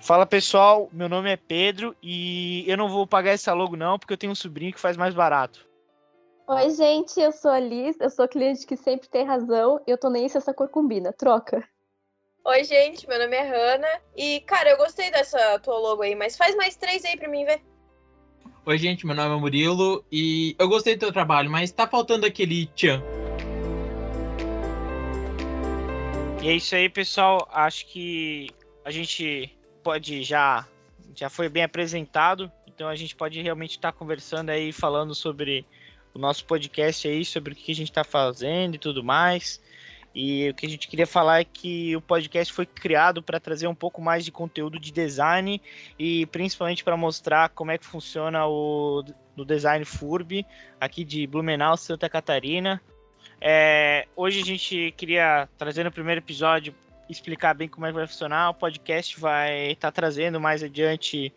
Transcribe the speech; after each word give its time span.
Fala 0.00 0.24
pessoal, 0.24 0.88
meu 0.92 1.08
nome 1.08 1.32
é 1.32 1.36
Pedro 1.36 1.96
e 2.00 2.64
eu 2.68 2.76
não 2.76 2.88
vou 2.88 3.08
pagar 3.08 3.32
essa 3.32 3.52
logo 3.52 3.76
não, 3.76 3.98
porque 3.98 4.12
eu 4.12 4.16
tenho 4.16 4.32
um 4.32 4.36
sobrinho 4.36 4.72
que 4.72 4.78
faz 4.78 4.96
mais 4.96 5.12
barato. 5.12 5.66
Oi, 6.46 6.70
gente, 6.70 7.18
eu 7.20 7.32
sou 7.32 7.50
a 7.50 7.58
Liz, 7.58 7.96
eu 7.98 8.08
sou 8.08 8.28
cliente 8.28 8.64
que 8.64 8.76
sempre 8.76 9.08
tem 9.08 9.26
razão 9.26 9.80
e 9.84 9.90
eu 9.90 9.98
tô 9.98 10.08
nem 10.08 10.28
se 10.28 10.38
essa 10.38 10.54
cor 10.54 10.68
combina. 10.68 11.12
Troca. 11.12 11.68
Oi, 12.44 12.62
gente, 12.62 13.08
meu 13.08 13.18
nome 13.18 13.34
é 13.34 13.42
Hanna 13.42 13.88
e, 14.16 14.38
cara, 14.42 14.70
eu 14.70 14.76
gostei 14.76 15.10
dessa 15.10 15.58
tua 15.58 15.76
logo 15.76 16.02
aí, 16.02 16.14
mas 16.14 16.36
faz 16.36 16.54
mais 16.54 16.76
três 16.76 17.04
aí 17.04 17.16
pra 17.16 17.28
mim 17.28 17.44
ver. 17.44 17.60
Oi, 18.64 18.78
gente, 18.78 19.04
meu 19.04 19.16
nome 19.16 19.34
é 19.34 19.40
Murilo 19.40 20.04
e 20.12 20.54
eu 20.56 20.68
gostei 20.68 20.94
do 20.94 21.00
teu 21.00 21.12
trabalho, 21.12 21.50
mas 21.50 21.72
tá 21.72 21.88
faltando 21.88 22.26
aquele 22.26 22.66
tchan. 22.76 23.02
E 26.46 26.48
é 26.48 26.54
isso 26.54 26.76
aí, 26.76 26.88
pessoal. 26.88 27.48
Acho 27.50 27.84
que 27.86 28.48
a 28.84 28.90
gente 28.92 29.52
pode 29.82 30.22
já 30.22 30.64
já 31.12 31.28
foi 31.28 31.48
bem 31.48 31.64
apresentado, 31.64 32.52
então 32.68 32.86
a 32.86 32.94
gente 32.94 33.16
pode 33.16 33.42
realmente 33.42 33.72
estar 33.72 33.90
tá 33.90 33.98
conversando 33.98 34.50
aí, 34.50 34.70
falando 34.70 35.12
sobre 35.12 35.66
o 36.14 36.20
nosso 36.20 36.44
podcast 36.44 37.08
aí, 37.08 37.24
sobre 37.24 37.52
o 37.52 37.56
que 37.56 37.72
a 37.72 37.74
gente 37.74 37.90
está 37.90 38.04
fazendo 38.04 38.76
e 38.76 38.78
tudo 38.78 39.02
mais. 39.02 39.60
E 40.14 40.48
o 40.50 40.54
que 40.54 40.66
a 40.66 40.68
gente 40.68 40.86
queria 40.86 41.06
falar 41.06 41.40
é 41.40 41.44
que 41.44 41.96
o 41.96 42.00
podcast 42.00 42.54
foi 42.54 42.64
criado 42.64 43.24
para 43.24 43.40
trazer 43.40 43.66
um 43.66 43.74
pouco 43.74 44.00
mais 44.00 44.24
de 44.24 44.30
conteúdo 44.30 44.78
de 44.78 44.92
design 44.92 45.60
e 45.98 46.26
principalmente 46.26 46.84
para 46.84 46.96
mostrar 46.96 47.48
como 47.48 47.72
é 47.72 47.78
que 47.78 47.84
funciona 47.84 48.46
o 48.46 49.02
design 49.44 49.84
FURB 49.84 50.46
aqui 50.80 51.02
de 51.02 51.26
Blumenau, 51.26 51.76
Santa 51.76 52.08
Catarina. 52.08 52.80
É, 53.40 54.06
hoje 54.16 54.40
a 54.40 54.44
gente 54.44 54.94
queria 54.96 55.48
trazer 55.58 55.84
no 55.84 55.92
primeiro 55.92 56.20
episódio 56.20 56.74
explicar 57.08 57.54
bem 57.54 57.68
como 57.68 57.86
é 57.86 57.90
que 57.90 57.94
vai 57.94 58.06
funcionar. 58.06 58.50
O 58.50 58.54
podcast 58.54 59.18
vai 59.18 59.72
estar 59.72 59.88
tá 59.88 59.92
trazendo 59.92 60.40
mais 60.40 60.62
adiante 60.62 61.32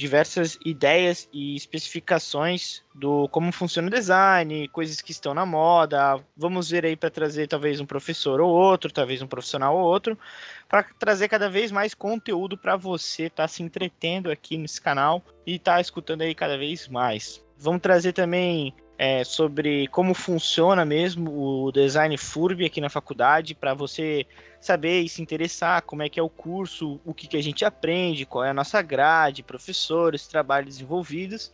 diversas 0.00 0.58
ideias 0.64 1.28
e 1.30 1.54
especificações 1.54 2.82
do 2.94 3.28
como 3.28 3.52
funciona 3.52 3.88
o 3.88 3.90
design, 3.90 4.66
coisas 4.68 5.02
que 5.02 5.12
estão 5.12 5.34
na 5.34 5.44
moda. 5.44 6.18
Vamos 6.34 6.70
ver 6.70 6.86
aí 6.86 6.96
para 6.96 7.10
trazer 7.10 7.46
talvez 7.48 7.80
um 7.80 7.86
professor 7.86 8.40
ou 8.40 8.50
outro, 8.50 8.90
talvez 8.90 9.20
um 9.20 9.26
profissional 9.26 9.76
ou 9.76 9.84
outro, 9.84 10.18
para 10.66 10.84
trazer 10.98 11.28
cada 11.28 11.50
vez 11.50 11.70
mais 11.70 11.92
conteúdo 11.92 12.56
para 12.56 12.76
você 12.76 13.24
estar 13.24 13.42
tá 13.42 13.48
se 13.48 13.62
entretendo 13.62 14.30
aqui 14.30 14.56
nesse 14.56 14.80
canal 14.80 15.22
e 15.46 15.56
estar 15.56 15.74
tá 15.74 15.80
escutando 15.82 16.22
aí 16.22 16.34
cada 16.34 16.56
vez 16.56 16.88
mais. 16.88 17.44
Vamos 17.58 17.82
trazer 17.82 18.14
também 18.14 18.72
é, 19.02 19.24
sobre 19.24 19.88
como 19.88 20.12
funciona 20.12 20.84
mesmo 20.84 21.30
o 21.64 21.72
design 21.72 22.18
FURB 22.18 22.66
aqui 22.66 22.82
na 22.82 22.90
faculdade, 22.90 23.54
para 23.54 23.72
você 23.72 24.26
saber 24.60 25.00
e 25.00 25.08
se 25.08 25.22
interessar 25.22 25.80
como 25.80 26.02
é 26.02 26.10
que 26.10 26.20
é 26.20 26.22
o 26.22 26.28
curso, 26.28 27.00
o 27.02 27.14
que, 27.14 27.26
que 27.26 27.38
a 27.38 27.42
gente 27.42 27.64
aprende, 27.64 28.26
qual 28.26 28.44
é 28.44 28.50
a 28.50 28.54
nossa 28.54 28.82
grade, 28.82 29.42
professores, 29.42 30.26
trabalhos 30.26 30.82
envolvidos. 30.82 31.50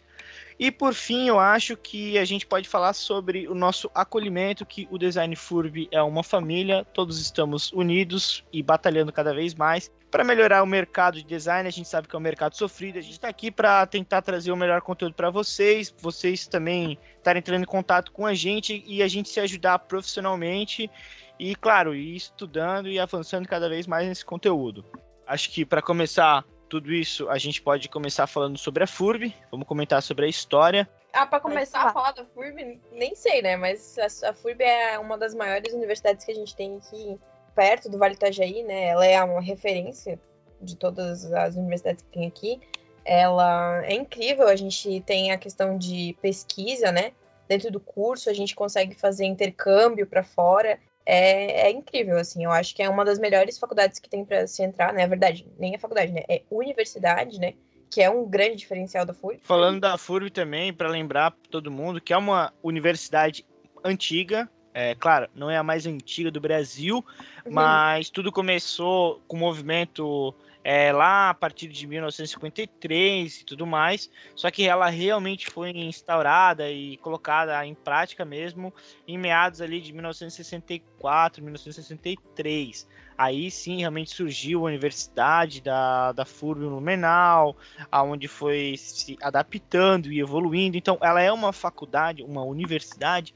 E 0.58 0.70
por 0.70 0.94
fim, 0.94 1.28
eu 1.28 1.38
acho 1.38 1.76
que 1.76 2.16
a 2.16 2.24
gente 2.24 2.46
pode 2.46 2.66
falar 2.66 2.94
sobre 2.94 3.46
o 3.46 3.54
nosso 3.54 3.90
acolhimento, 3.94 4.64
que 4.64 4.88
o 4.90 4.96
Design 4.96 5.36
FURB 5.36 5.86
é 5.90 6.02
uma 6.02 6.22
família, 6.22 6.82
todos 6.94 7.20
estamos 7.20 7.70
unidos 7.72 8.42
e 8.50 8.62
batalhando 8.62 9.12
cada 9.12 9.34
vez 9.34 9.54
mais 9.54 9.90
para 10.10 10.24
melhorar 10.24 10.62
o 10.62 10.66
mercado 10.66 11.16
de 11.16 11.24
design. 11.24 11.68
A 11.68 11.72
gente 11.72 11.86
sabe 11.86 12.08
que 12.08 12.16
é 12.16 12.18
um 12.18 12.22
mercado 12.22 12.56
sofrido, 12.56 12.98
a 12.98 13.02
gente 13.02 13.12
está 13.12 13.28
aqui 13.28 13.50
para 13.50 13.84
tentar 13.86 14.22
trazer 14.22 14.50
o 14.50 14.56
melhor 14.56 14.80
conteúdo 14.80 15.14
para 15.14 15.28
vocês, 15.28 15.94
vocês 15.98 16.46
também 16.46 16.98
estarem 17.18 17.40
entrando 17.40 17.62
em 17.62 17.66
contato 17.66 18.10
com 18.10 18.24
a 18.24 18.32
gente 18.32 18.82
e 18.86 19.02
a 19.02 19.08
gente 19.08 19.28
se 19.28 19.40
ajudar 19.40 19.78
profissionalmente 19.80 20.90
e, 21.38 21.54
claro, 21.54 21.94
ir 21.94 22.16
estudando 22.16 22.88
e 22.88 22.98
avançando 22.98 23.46
cada 23.46 23.68
vez 23.68 23.86
mais 23.86 24.08
nesse 24.08 24.24
conteúdo. 24.24 24.82
Acho 25.26 25.50
que 25.50 25.66
para 25.66 25.82
começar 25.82 26.44
tudo 26.68 26.92
isso, 26.92 27.28
a 27.28 27.38
gente 27.38 27.62
pode 27.62 27.88
começar 27.88 28.26
falando 28.26 28.58
sobre 28.58 28.84
a 28.84 28.86
FURB, 28.86 29.34
vamos 29.50 29.66
comentar 29.66 30.02
sobre 30.02 30.26
a 30.26 30.28
história. 30.28 30.88
Ah, 31.12 31.26
para 31.26 31.40
começar 31.40 31.82
a 31.82 31.92
falar 31.92 32.12
da 32.12 32.24
FURB, 32.24 32.80
nem 32.92 33.14
sei, 33.14 33.40
né? 33.40 33.56
Mas 33.56 33.96
a, 33.98 34.32
FURB 34.32 34.62
é 34.62 34.98
uma 34.98 35.16
das 35.16 35.34
maiores 35.34 35.72
universidades 35.72 36.24
que 36.24 36.32
a 36.32 36.34
gente 36.34 36.54
tem 36.54 36.76
aqui 36.76 37.18
perto 37.54 37.88
do 37.88 37.98
Vale 37.98 38.14
Itajaí, 38.14 38.62
né? 38.62 38.88
Ela 38.88 39.06
é 39.06 39.22
uma 39.22 39.40
referência 39.40 40.20
de 40.60 40.76
todas 40.76 41.32
as 41.32 41.56
universidades 41.56 42.02
que 42.02 42.10
tem 42.10 42.26
aqui. 42.26 42.60
Ela 43.04 43.82
é 43.84 43.94
incrível, 43.94 44.48
a 44.48 44.56
gente 44.56 45.00
tem 45.02 45.30
a 45.30 45.38
questão 45.38 45.78
de 45.78 46.16
pesquisa, 46.20 46.90
né? 46.92 47.12
Dentro 47.48 47.70
do 47.70 47.80
curso, 47.80 48.28
a 48.28 48.34
gente 48.34 48.54
consegue 48.54 48.94
fazer 48.94 49.24
intercâmbio 49.24 50.06
para 50.06 50.24
fora 50.24 50.78
é, 51.06 51.68
é, 51.68 51.70
incrível, 51.70 52.18
assim. 52.18 52.44
Eu 52.44 52.50
acho 52.50 52.74
que 52.74 52.82
é 52.82 52.88
uma 52.88 53.04
das 53.04 53.18
melhores 53.18 53.58
faculdades 53.58 54.00
que 54.00 54.10
tem 54.10 54.24
para 54.24 54.46
se 54.46 54.62
entrar, 54.62 54.92
né? 54.92 55.04
É 55.04 55.06
verdade, 55.06 55.46
nem 55.58 55.74
é 55.74 55.78
faculdade, 55.78 56.12
né? 56.12 56.22
É 56.28 56.42
universidade, 56.50 57.38
né? 57.38 57.54
Que 57.88 58.02
é 58.02 58.10
um 58.10 58.28
grande 58.28 58.56
diferencial 58.56 59.06
da 59.06 59.14
FURB. 59.14 59.40
Falando 59.44 59.80
da 59.80 59.96
FURB 59.96 60.30
também, 60.30 60.72
para 60.72 60.88
lembrar 60.88 61.32
todo 61.48 61.70
mundo 61.70 62.00
que 62.00 62.12
é 62.12 62.16
uma 62.16 62.52
universidade 62.62 63.46
antiga. 63.84 64.50
É, 64.74 64.94
claro, 64.96 65.28
não 65.34 65.48
é 65.48 65.56
a 65.56 65.62
mais 65.62 65.86
antiga 65.86 66.30
do 66.30 66.40
Brasil, 66.40 66.96
uhum. 66.96 67.52
mas 67.52 68.10
tudo 68.10 68.30
começou 68.30 69.22
com 69.26 69.36
o 69.36 69.40
movimento 69.40 70.34
é, 70.68 70.90
lá 70.90 71.30
a 71.30 71.34
partir 71.34 71.68
de 71.68 71.86
1953 71.86 73.40
e 73.40 73.44
tudo 73.44 73.64
mais, 73.64 74.10
só 74.34 74.50
que 74.50 74.66
ela 74.66 74.88
realmente 74.88 75.48
foi 75.48 75.70
instaurada 75.70 76.68
e 76.68 76.96
colocada 76.96 77.64
em 77.64 77.72
prática 77.72 78.24
mesmo 78.24 78.74
em 79.06 79.16
meados 79.16 79.60
ali 79.60 79.80
de 79.80 79.92
1964, 79.92 81.40
1963. 81.40 82.88
Aí 83.16 83.48
sim 83.48 83.78
realmente 83.78 84.10
surgiu 84.10 84.62
a 84.62 84.64
Universidade 84.64 85.60
da, 85.60 86.10
da 86.10 86.24
FURB 86.24 86.64
Blumenau, 86.64 87.56
aonde 87.88 88.26
foi 88.26 88.74
se 88.76 89.16
adaptando 89.22 90.12
e 90.12 90.18
evoluindo. 90.18 90.76
Então 90.76 90.98
ela 91.00 91.22
é 91.22 91.30
uma 91.30 91.52
faculdade, 91.52 92.24
uma 92.24 92.42
universidade 92.42 93.32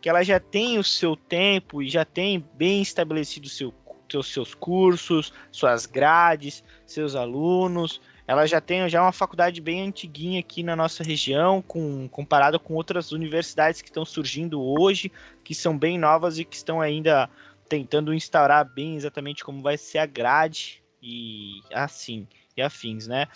que 0.00 0.08
ela 0.08 0.24
já 0.24 0.40
tem 0.40 0.80
o 0.80 0.84
seu 0.84 1.14
tempo 1.14 1.80
e 1.80 1.88
já 1.88 2.04
tem 2.04 2.44
bem 2.54 2.82
estabelecido 2.82 3.46
o 3.46 3.48
seu 3.48 3.70
seus, 4.12 4.32
seus 4.32 4.54
cursos, 4.54 5.32
suas 5.50 5.86
grades, 5.86 6.62
seus 6.86 7.14
alunos. 7.14 8.00
Ela 8.26 8.46
já 8.46 8.60
tem 8.60 8.88
já 8.88 9.02
uma 9.02 9.12
faculdade 9.12 9.60
bem 9.60 9.88
antiguinha 9.88 10.40
aqui 10.40 10.62
na 10.62 10.76
nossa 10.76 11.02
região, 11.02 11.60
com, 11.60 12.08
comparada 12.08 12.58
com 12.58 12.74
outras 12.74 13.10
universidades 13.10 13.82
que 13.82 13.88
estão 13.88 14.04
surgindo 14.04 14.62
hoje, 14.62 15.10
que 15.42 15.54
são 15.54 15.76
bem 15.76 15.98
novas 15.98 16.38
e 16.38 16.44
que 16.44 16.54
estão 16.54 16.80
ainda 16.80 17.28
tentando 17.68 18.14
instaurar 18.14 18.64
bem 18.64 18.96
exatamente 18.96 19.42
como 19.42 19.62
vai 19.62 19.76
ser 19.76 19.98
a 19.98 20.06
grade 20.06 20.82
e 21.02 21.60
assim, 21.72 22.28
e 22.56 22.62
afins, 22.62 23.06
né? 23.06 23.26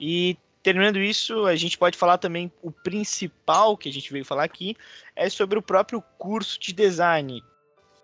E 0.00 0.36
terminando 0.62 0.98
isso, 0.98 1.44
a 1.44 1.54
gente 1.54 1.78
pode 1.78 1.96
falar 1.96 2.18
também 2.18 2.50
o 2.62 2.72
principal 2.72 3.76
que 3.76 3.88
a 3.88 3.92
gente 3.92 4.12
veio 4.12 4.24
falar 4.24 4.44
aqui 4.44 4.74
é 5.14 5.28
sobre 5.28 5.58
o 5.58 5.62
próprio 5.62 6.02
curso 6.18 6.58
de 6.58 6.72
design, 6.72 7.42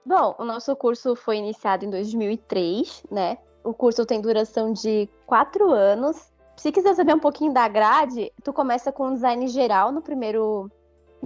Bom, 0.05 0.35
o 0.39 0.45
nosso 0.45 0.75
curso 0.77 1.15
foi 1.15 1.37
iniciado 1.37 1.85
em 1.85 1.91
2003, 1.91 3.05
né? 3.11 3.39
O 3.63 3.75
curso 3.75 4.07
tem 4.07 4.21
duração 4.21 4.73
de 4.73 5.09
quatro 5.27 5.71
anos. 5.71 6.33
Se 6.57 6.73
quiser 6.73 6.95
saber 6.95 7.15
um 7.15 7.21
pouquinho 7.21 7.53
da 7.53 7.69
grade, 7.69 8.33
tu 8.43 8.53
começa 8.53 8.91
com 8.91 9.13
design 9.13 9.47
geral 9.49 9.93
no 9.93 10.01
primeiro, 10.01 10.71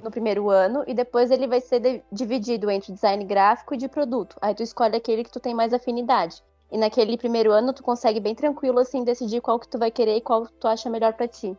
no 0.02 0.10
primeiro 0.10 0.50
ano 0.50 0.84
e 0.86 0.94
depois 0.94 1.30
ele 1.30 1.46
vai 1.46 1.60
ser 1.60 1.78
de, 1.80 2.02
dividido 2.10 2.70
entre 2.70 2.92
design 2.92 3.24
gráfico 3.24 3.74
e 3.74 3.76
de 3.76 3.88
produto. 3.88 4.36
Aí 4.40 4.54
tu 4.54 4.62
escolhe 4.62 4.96
aquele 4.96 5.22
que 5.22 5.30
tu 5.30 5.40
tem 5.40 5.54
mais 5.54 5.72
afinidade. 5.72 6.42
E 6.70 6.76
naquele 6.76 7.16
primeiro 7.16 7.52
ano 7.52 7.72
tu 7.72 7.82
consegue 7.82 8.18
bem 8.18 8.34
tranquilo 8.34 8.80
assim 8.80 9.04
decidir 9.04 9.40
qual 9.40 9.60
que 9.60 9.68
tu 9.68 9.78
vai 9.78 9.90
querer 9.90 10.16
e 10.16 10.20
qual 10.20 10.46
tu 10.46 10.66
acha 10.66 10.90
melhor 10.90 11.12
para 11.12 11.28
ti. 11.28 11.56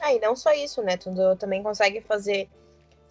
Ah, 0.00 0.12
e 0.12 0.20
não 0.20 0.34
só 0.34 0.52
isso, 0.52 0.82
né? 0.82 0.96
Tu 0.96 1.10
também 1.38 1.62
consegue 1.62 2.00
fazer 2.00 2.48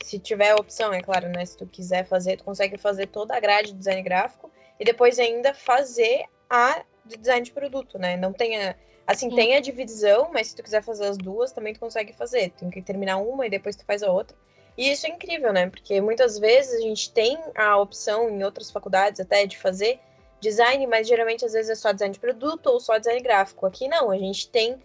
se 0.02 0.20
tiver 0.20 0.52
a 0.52 0.56
opção, 0.56 0.94
é 0.94 1.02
claro, 1.02 1.30
né? 1.30 1.46
Se 1.46 1.58
tu 1.58 1.66
quiser 1.66 2.06
fazer, 2.06 2.38
tu 2.38 2.44
consegue 2.44 2.78
fazer 2.78 3.08
toda 3.08 3.36
a 3.36 3.40
grade 3.40 3.72
de 3.72 3.78
design 3.78 4.02
gráfico 4.02 4.52
e 4.80 4.86
depois 4.86 5.20
ainda 5.20 5.54
fazer 5.54 6.26
a 6.50 6.84
de 7.06 7.18
design 7.18 7.44
de 7.44 7.52
produto, 7.52 7.98
né? 7.98 8.18
Não 8.18 8.34
tenha. 8.34 8.76
Assim, 9.06 9.30
Sim. 9.30 9.36
tem 9.36 9.56
a 9.56 9.62
divisão, 9.62 10.30
mas 10.34 10.48
se 10.48 10.56
tu 10.56 10.62
quiser 10.62 10.84
fazer 10.84 11.06
as 11.06 11.18
duas, 11.18 11.54
também 11.54 11.74
tu 11.74 11.80
consegue 11.80 12.12
fazer. 12.12 12.52
Tem 12.52 12.70
que 12.70 12.82
terminar 12.82 13.18
uma 13.18 13.48
e 13.48 13.50
depois 13.50 13.76
tu 13.76 13.86
faz 13.86 14.04
a 14.04 14.12
outra. 14.12 14.38
E 14.78 14.92
isso 14.92 15.08
é 15.08 15.10
incrível, 15.10 15.54
né? 15.54 15.70
Porque 15.70 16.02
muitas 16.02 16.38
vezes 16.38 16.76
a 16.76 16.82
gente 16.82 17.12
tem 17.12 17.38
a 17.56 17.78
opção 17.78 18.30
em 18.30 18.44
outras 18.44 18.70
faculdades 18.70 19.22
até 19.22 19.46
de 19.46 19.58
fazer 19.58 20.00
design, 20.40 20.86
mas 20.88 21.08
geralmente 21.08 21.46
às 21.46 21.54
vezes 21.54 21.72
é 21.72 21.76
só 21.76 21.92
design 21.92 22.14
de 22.14 22.20
produto 22.20 22.68
ou 22.68 22.80
só 22.80 22.98
design 22.98 23.22
gráfico. 23.22 23.66
Aqui 23.66 23.88
não, 23.88 24.12
a 24.12 24.18
gente 24.18 24.50
tem 24.50 24.78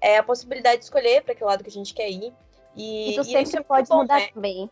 é, 0.00 0.18
a 0.18 0.22
possibilidade 0.22 0.78
de 0.78 0.84
escolher 0.84 1.22
para 1.22 1.34
que 1.34 1.44
lado 1.44 1.62
que 1.62 1.70
a 1.70 1.72
gente 1.72 1.94
quer 1.94 2.10
ir. 2.10 2.32
E, 2.78 3.10
e 3.10 3.14
tu 3.16 3.24
sempre 3.24 3.58
é 3.58 3.62
pode 3.62 3.88
bom, 3.88 3.98
mudar 3.98 4.20
né? 4.20 4.28
também. 4.32 4.70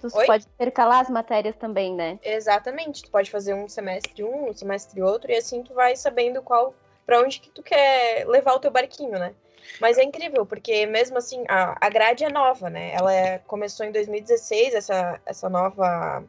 Tu 0.00 0.08
Oi? 0.16 0.26
pode 0.26 0.46
intercalar 0.46 1.00
as 1.00 1.10
matérias 1.10 1.56
também, 1.56 1.94
né? 1.94 2.18
Exatamente. 2.22 3.02
Tu 3.02 3.10
pode 3.10 3.30
fazer 3.30 3.54
um 3.54 3.68
semestre 3.68 4.22
um, 4.22 4.50
um 4.50 4.52
semestre 4.54 5.02
outro, 5.02 5.30
e 5.30 5.36
assim 5.36 5.62
tu 5.62 5.74
vai 5.74 5.96
sabendo 5.96 6.40
qual 6.42 6.74
para 7.04 7.20
onde 7.20 7.40
que 7.40 7.50
tu 7.50 7.62
quer 7.62 8.26
levar 8.26 8.54
o 8.54 8.60
teu 8.60 8.70
barquinho, 8.70 9.18
né? 9.18 9.34
Mas 9.80 9.98
é 9.98 10.04
incrível, 10.04 10.46
porque 10.46 10.86
mesmo 10.86 11.18
assim, 11.18 11.44
a, 11.48 11.76
a 11.80 11.90
grade 11.90 12.24
é 12.24 12.30
nova, 12.30 12.70
né? 12.70 12.92
Ela 12.94 13.12
é, 13.12 13.38
começou 13.38 13.84
em 13.84 13.92
2016, 13.92 14.74
essa, 14.74 15.20
essa 15.26 15.48
nova 15.48 16.22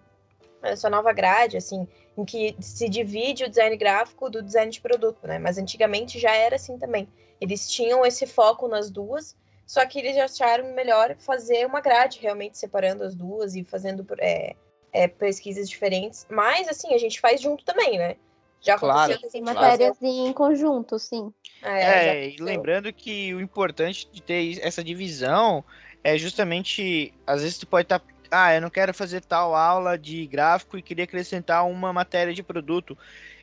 essa 0.64 0.90
nova 0.90 1.14
grade, 1.14 1.58
assim, 1.58 1.88
em 2.18 2.26
que 2.26 2.56
se 2.60 2.90
divide 2.90 3.44
o 3.44 3.50
design 3.50 3.76
gráfico 3.78 4.30
do 4.30 4.42
design 4.42 4.72
de 4.72 4.82
produto, 4.82 5.28
né? 5.28 5.38
Mas 5.38 5.58
antigamente 5.58 6.20
já 6.20 6.34
era 6.34 6.56
assim 6.56 6.78
também. 6.78 7.08
Eles 7.40 7.70
tinham 7.70 8.06
esse 8.06 8.26
foco 8.26 8.68
nas 8.68 8.90
duas, 8.90 9.36
só 9.66 9.86
que 9.86 10.00
eles 10.00 10.18
acharam 10.18 10.74
melhor 10.74 11.16
fazer 11.18 11.66
uma 11.66 11.82
grade 11.82 12.20
realmente 12.20 12.58
separando 12.58 13.04
as 13.04 13.16
duas 13.16 13.56
e 13.56 13.64
fazendo 13.64 14.06
é, 14.20 14.56
é, 14.94 15.08
pesquisas 15.08 15.70
diferentes. 15.70 16.26
Mas, 16.30 16.68
assim, 16.68 16.94
a 16.94 16.98
gente 16.98 17.20
faz 17.20 17.42
junto 17.42 17.66
também, 17.66 17.98
né? 17.98 18.16
Já 18.62 18.78
claro, 18.78 19.18
tem 19.32 19.42
matérias 19.44 19.96
em 20.02 20.34
conjunto, 20.34 20.98
sim. 20.98 21.32
É, 21.62 22.08
é 22.08 22.30
e 22.30 22.38
lembrando 22.38 22.92
que 22.92 23.34
o 23.34 23.40
importante 23.40 24.10
de 24.12 24.22
ter 24.24 24.60
essa 24.60 24.84
divisão 24.84 25.64
é 26.04 26.18
justamente, 26.18 27.14
às 27.28 27.44
vezes 27.44 27.60
tu 27.60 27.68
pode 27.68 27.86
estar 27.86 28.00
tá 28.00 28.06
ah, 28.32 28.54
eu 28.54 28.62
não 28.62 28.70
quero 28.70 28.94
fazer 28.94 29.22
tal 29.22 29.56
aula 29.56 29.98
de 29.98 30.26
gráfico 30.26 30.78
e 30.78 30.82
queria 30.82 31.04
acrescentar 31.04 31.66
uma 31.66 31.94
matéria 31.94 32.34
de 32.34 32.44
produto. 32.44 32.98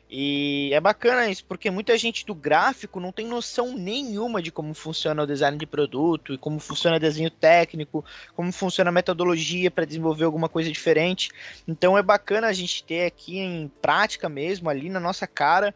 E 0.09 0.69
é 0.71 0.79
bacana 0.79 1.27
isso, 1.27 1.43
porque 1.45 1.71
muita 1.71 1.97
gente 1.97 2.25
do 2.25 2.35
gráfico 2.35 2.99
não 2.99 3.11
tem 3.11 3.25
noção 3.25 3.75
nenhuma 3.75 4.41
de 4.41 4.51
como 4.51 4.73
funciona 4.73 5.23
o 5.23 5.27
design 5.27 5.57
de 5.57 5.65
produto, 5.65 6.33
e 6.33 6.37
como 6.37 6.59
funciona 6.59 6.97
o 6.97 6.99
desenho 6.99 7.31
técnico, 7.31 8.05
como 8.35 8.51
funciona 8.51 8.89
a 8.89 8.93
metodologia 8.93 9.71
para 9.71 9.85
desenvolver 9.85 10.25
alguma 10.25 10.47
coisa 10.47 10.71
diferente. 10.71 11.31
Então 11.67 11.97
é 11.97 12.03
bacana 12.03 12.47
a 12.47 12.53
gente 12.53 12.83
ter 12.83 13.05
aqui 13.05 13.39
em 13.39 13.71
prática 13.81 14.29
mesmo, 14.29 14.69
ali 14.69 14.87
na 14.87 14.99
nossa 14.99 15.25
cara, 15.25 15.73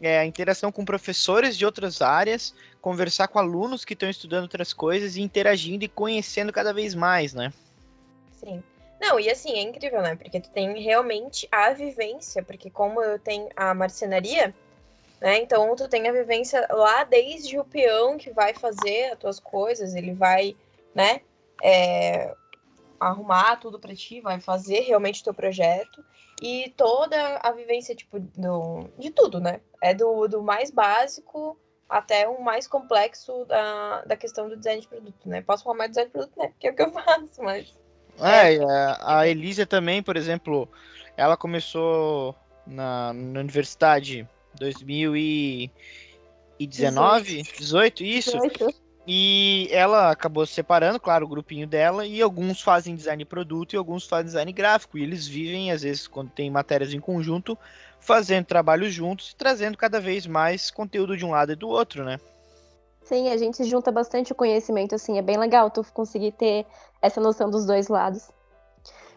é, 0.00 0.20
a 0.20 0.24
interação 0.24 0.70
com 0.70 0.84
professores 0.84 1.56
de 1.58 1.66
outras 1.66 2.00
áreas, 2.00 2.54
conversar 2.80 3.28
com 3.28 3.38
alunos 3.38 3.84
que 3.84 3.94
estão 3.94 4.08
estudando 4.08 4.42
outras 4.42 4.72
coisas 4.72 5.16
e 5.16 5.20
interagindo 5.20 5.84
e 5.84 5.88
conhecendo 5.88 6.52
cada 6.52 6.72
vez 6.72 6.94
mais, 6.94 7.34
né? 7.34 7.52
Sim. 8.32 8.62
Não, 9.00 9.18
e 9.18 9.30
assim, 9.30 9.52
é 9.54 9.62
incrível, 9.62 10.02
né? 10.02 10.14
Porque 10.14 10.38
tu 10.38 10.50
tem 10.50 10.78
realmente 10.78 11.48
a 11.50 11.72
vivência, 11.72 12.42
porque 12.42 12.70
como 12.70 13.02
eu 13.02 13.18
tenho 13.18 13.48
a 13.56 13.72
marcenaria, 13.72 14.54
né? 15.20 15.38
Então 15.38 15.74
tu 15.74 15.88
tem 15.88 16.06
a 16.06 16.12
vivência 16.12 16.66
lá 16.70 17.02
desde 17.04 17.58
o 17.58 17.64
peão 17.64 18.18
que 18.18 18.30
vai 18.30 18.52
fazer 18.52 19.12
as 19.12 19.18
tuas 19.18 19.40
coisas, 19.40 19.94
ele 19.94 20.12
vai, 20.12 20.54
né? 20.94 21.22
É, 21.62 22.34
arrumar 22.98 23.56
tudo 23.56 23.80
para 23.80 23.94
ti, 23.94 24.20
vai 24.20 24.38
fazer 24.38 24.80
realmente 24.80 25.22
o 25.22 25.24
teu 25.24 25.34
projeto. 25.34 26.04
E 26.42 26.72
toda 26.76 27.38
a 27.38 27.52
vivência, 27.52 27.94
tipo, 27.94 28.20
do, 28.20 28.88
de 28.98 29.10
tudo, 29.10 29.40
né? 29.40 29.60
É 29.82 29.94
do, 29.94 30.28
do 30.28 30.42
mais 30.42 30.70
básico 30.70 31.58
até 31.88 32.28
o 32.28 32.42
mais 32.42 32.68
complexo 32.68 33.46
da, 33.46 34.04
da 34.04 34.16
questão 34.16 34.48
do 34.48 34.56
design 34.56 34.82
de 34.82 34.88
produto, 34.88 35.28
né? 35.28 35.40
Posso 35.40 35.64
falar 35.64 35.76
mais 35.76 35.90
de 35.90 35.94
design 35.94 36.08
de 36.08 36.12
produto, 36.12 36.38
né? 36.38 36.48
Porque 36.48 36.68
é 36.68 36.70
o 36.70 36.76
que 36.76 36.82
eu 36.82 36.92
faço, 36.92 37.42
mas 37.42 37.74
é, 38.18 38.56
é, 38.56 38.96
a 39.00 39.26
Elísia 39.26 39.66
também, 39.66 40.02
por 40.02 40.16
exemplo, 40.16 40.68
ela 41.16 41.36
começou 41.36 42.34
na, 42.66 43.12
na 43.12 43.40
universidade 43.40 44.26
2019, 44.58 47.42
18, 47.58 48.04
isso. 48.04 48.38
18. 48.38 48.74
E 49.06 49.68
ela 49.72 50.10
acabou 50.10 50.46
se 50.46 50.52
separando, 50.52 51.00
claro, 51.00 51.24
o 51.24 51.28
grupinho 51.28 51.66
dela, 51.66 52.06
e 52.06 52.22
alguns 52.22 52.60
fazem 52.60 52.94
design 52.94 53.24
de 53.24 53.28
produto 53.28 53.72
e 53.72 53.76
alguns 53.76 54.06
fazem 54.06 54.26
design 54.26 54.52
gráfico. 54.52 54.98
E 54.98 55.02
eles 55.02 55.26
vivem, 55.26 55.72
às 55.72 55.82
vezes, 55.82 56.06
quando 56.06 56.30
tem 56.30 56.50
matérias 56.50 56.94
em 56.94 57.00
conjunto, 57.00 57.58
fazendo 57.98 58.44
trabalhos 58.44 58.92
juntos 58.92 59.30
e 59.30 59.36
trazendo 59.36 59.76
cada 59.76 60.00
vez 60.00 60.26
mais 60.26 60.70
conteúdo 60.70 61.16
de 61.16 61.24
um 61.24 61.30
lado 61.30 61.52
e 61.52 61.56
do 61.56 61.68
outro, 61.68 62.04
né? 62.04 62.20
Sim, 63.02 63.28
a 63.28 63.36
gente 63.36 63.64
junta 63.64 63.90
bastante 63.90 64.34
conhecimento, 64.34 64.94
assim, 64.94 65.18
é 65.18 65.22
bem 65.22 65.36
legal 65.36 65.70
tu 65.70 65.84
conseguir 65.92 66.32
ter 66.32 66.66
essa 67.02 67.20
noção 67.20 67.50
dos 67.50 67.66
dois 67.66 67.88
lados. 67.88 68.30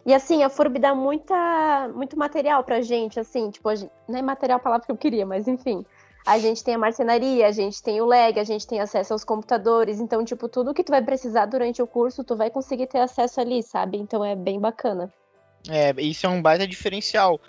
E 0.06 0.14
assim, 0.14 0.44
a 0.44 0.50
FURB 0.50 0.80
dá 0.80 0.94
muita, 0.94 1.90
muito 1.94 2.18
material 2.18 2.64
pra 2.64 2.82
gente, 2.82 3.20
assim, 3.20 3.50
tipo, 3.50 3.74
gente, 3.74 3.92
não 4.08 4.20
é 4.20 4.22
material 4.22 4.58
a 4.58 4.62
palavra 4.62 4.86
que 4.86 4.92
eu 4.92 4.98
queria, 4.98 5.26
mas 5.26 5.48
enfim. 5.48 5.86
A 6.26 6.40
gente 6.40 6.64
tem 6.64 6.76
a 6.76 6.78
marcenaria, 6.78 7.48
a 7.48 7.52
gente 7.52 7.84
tem 7.84 8.02
o 8.02 8.06
leg, 8.06 8.40
a 8.40 8.44
gente 8.46 8.66
tem 8.66 8.80
acesso 8.80 9.12
aos 9.12 9.26
computadores, 9.26 10.00
então, 10.00 10.24
tipo, 10.24 10.48
tudo 10.48 10.74
que 10.74 10.84
tu 10.84 10.90
vai 10.90 11.02
precisar 11.02 11.46
durante 11.46 11.82
o 11.82 11.88
curso, 11.88 12.24
tu 12.24 12.36
vai 12.36 12.50
conseguir 12.50 12.88
ter 12.88 13.00
acesso 13.00 13.42
ali, 13.42 13.62
sabe? 13.62 13.98
Então 13.98 14.24
é 14.24 14.36
bem 14.36 14.60
bacana. 14.60 15.12
É, 15.70 15.94
isso 16.02 16.26
é 16.26 16.30
um 16.30 16.42
baita 16.42 16.68
diferencial 16.68 17.40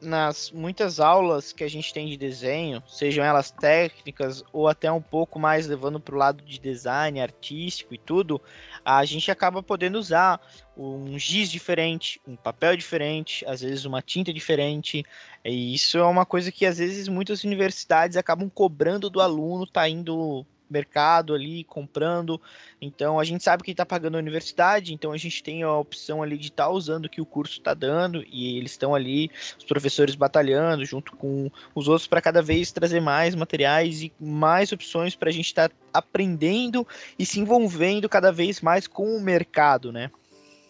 nas 0.00 0.50
muitas 0.50 1.00
aulas 1.00 1.52
que 1.52 1.64
a 1.64 1.68
gente 1.68 1.92
tem 1.92 2.08
de 2.08 2.16
desenho, 2.16 2.82
sejam 2.86 3.24
elas 3.24 3.50
técnicas 3.50 4.44
ou 4.52 4.68
até 4.68 4.90
um 4.90 5.02
pouco 5.02 5.38
mais 5.38 5.66
levando 5.66 5.98
para 5.98 6.14
o 6.14 6.18
lado 6.18 6.42
de 6.44 6.58
design 6.58 7.20
artístico 7.20 7.94
e 7.94 7.98
tudo, 7.98 8.40
a 8.84 9.04
gente 9.04 9.30
acaba 9.30 9.62
podendo 9.62 9.98
usar 9.98 10.40
um 10.76 11.18
giz 11.18 11.50
diferente, 11.50 12.20
um 12.26 12.36
papel 12.36 12.76
diferente, 12.76 13.44
às 13.46 13.60
vezes 13.60 13.84
uma 13.84 14.00
tinta 14.00 14.32
diferente. 14.32 15.04
E 15.44 15.74
isso 15.74 15.98
é 15.98 16.04
uma 16.04 16.24
coisa 16.24 16.52
que 16.52 16.64
às 16.64 16.78
vezes 16.78 17.08
muitas 17.08 17.42
universidades 17.42 18.16
acabam 18.16 18.48
cobrando 18.48 19.10
do 19.10 19.20
aluno, 19.20 19.66
tá 19.66 19.88
indo 19.88 20.46
mercado 20.70 21.34
ali 21.34 21.64
comprando. 21.64 22.40
Então 22.80 23.18
a 23.18 23.24
gente 23.24 23.42
sabe 23.44 23.62
que 23.62 23.70
está 23.70 23.84
pagando 23.84 24.16
a 24.16 24.18
universidade, 24.18 24.94
então 24.94 25.12
a 25.12 25.16
gente 25.16 25.42
tem 25.42 25.62
a 25.62 25.72
opção 25.72 26.22
ali 26.22 26.36
de 26.36 26.48
estar 26.48 26.64
tá 26.64 26.70
usando 26.70 27.06
o 27.06 27.08
que 27.08 27.20
o 27.20 27.26
curso 27.26 27.58
está 27.58 27.74
dando 27.74 28.24
e 28.30 28.56
eles 28.58 28.72
estão 28.72 28.94
ali, 28.94 29.30
os 29.58 29.64
professores 29.64 30.14
batalhando 30.14 30.84
junto 30.84 31.16
com 31.16 31.50
os 31.74 31.88
outros 31.88 32.06
para 32.06 32.20
cada 32.20 32.42
vez 32.42 32.72
trazer 32.72 33.00
mais 33.00 33.34
materiais 33.34 34.02
e 34.02 34.12
mais 34.20 34.72
opções 34.72 35.14
para 35.14 35.28
a 35.28 35.32
gente 35.32 35.46
estar 35.46 35.68
tá 35.68 35.74
aprendendo 35.92 36.86
e 37.18 37.26
se 37.26 37.40
envolvendo 37.40 38.08
cada 38.08 38.30
vez 38.32 38.60
mais 38.60 38.86
com 38.86 39.16
o 39.16 39.20
mercado, 39.20 39.92
né? 39.92 40.10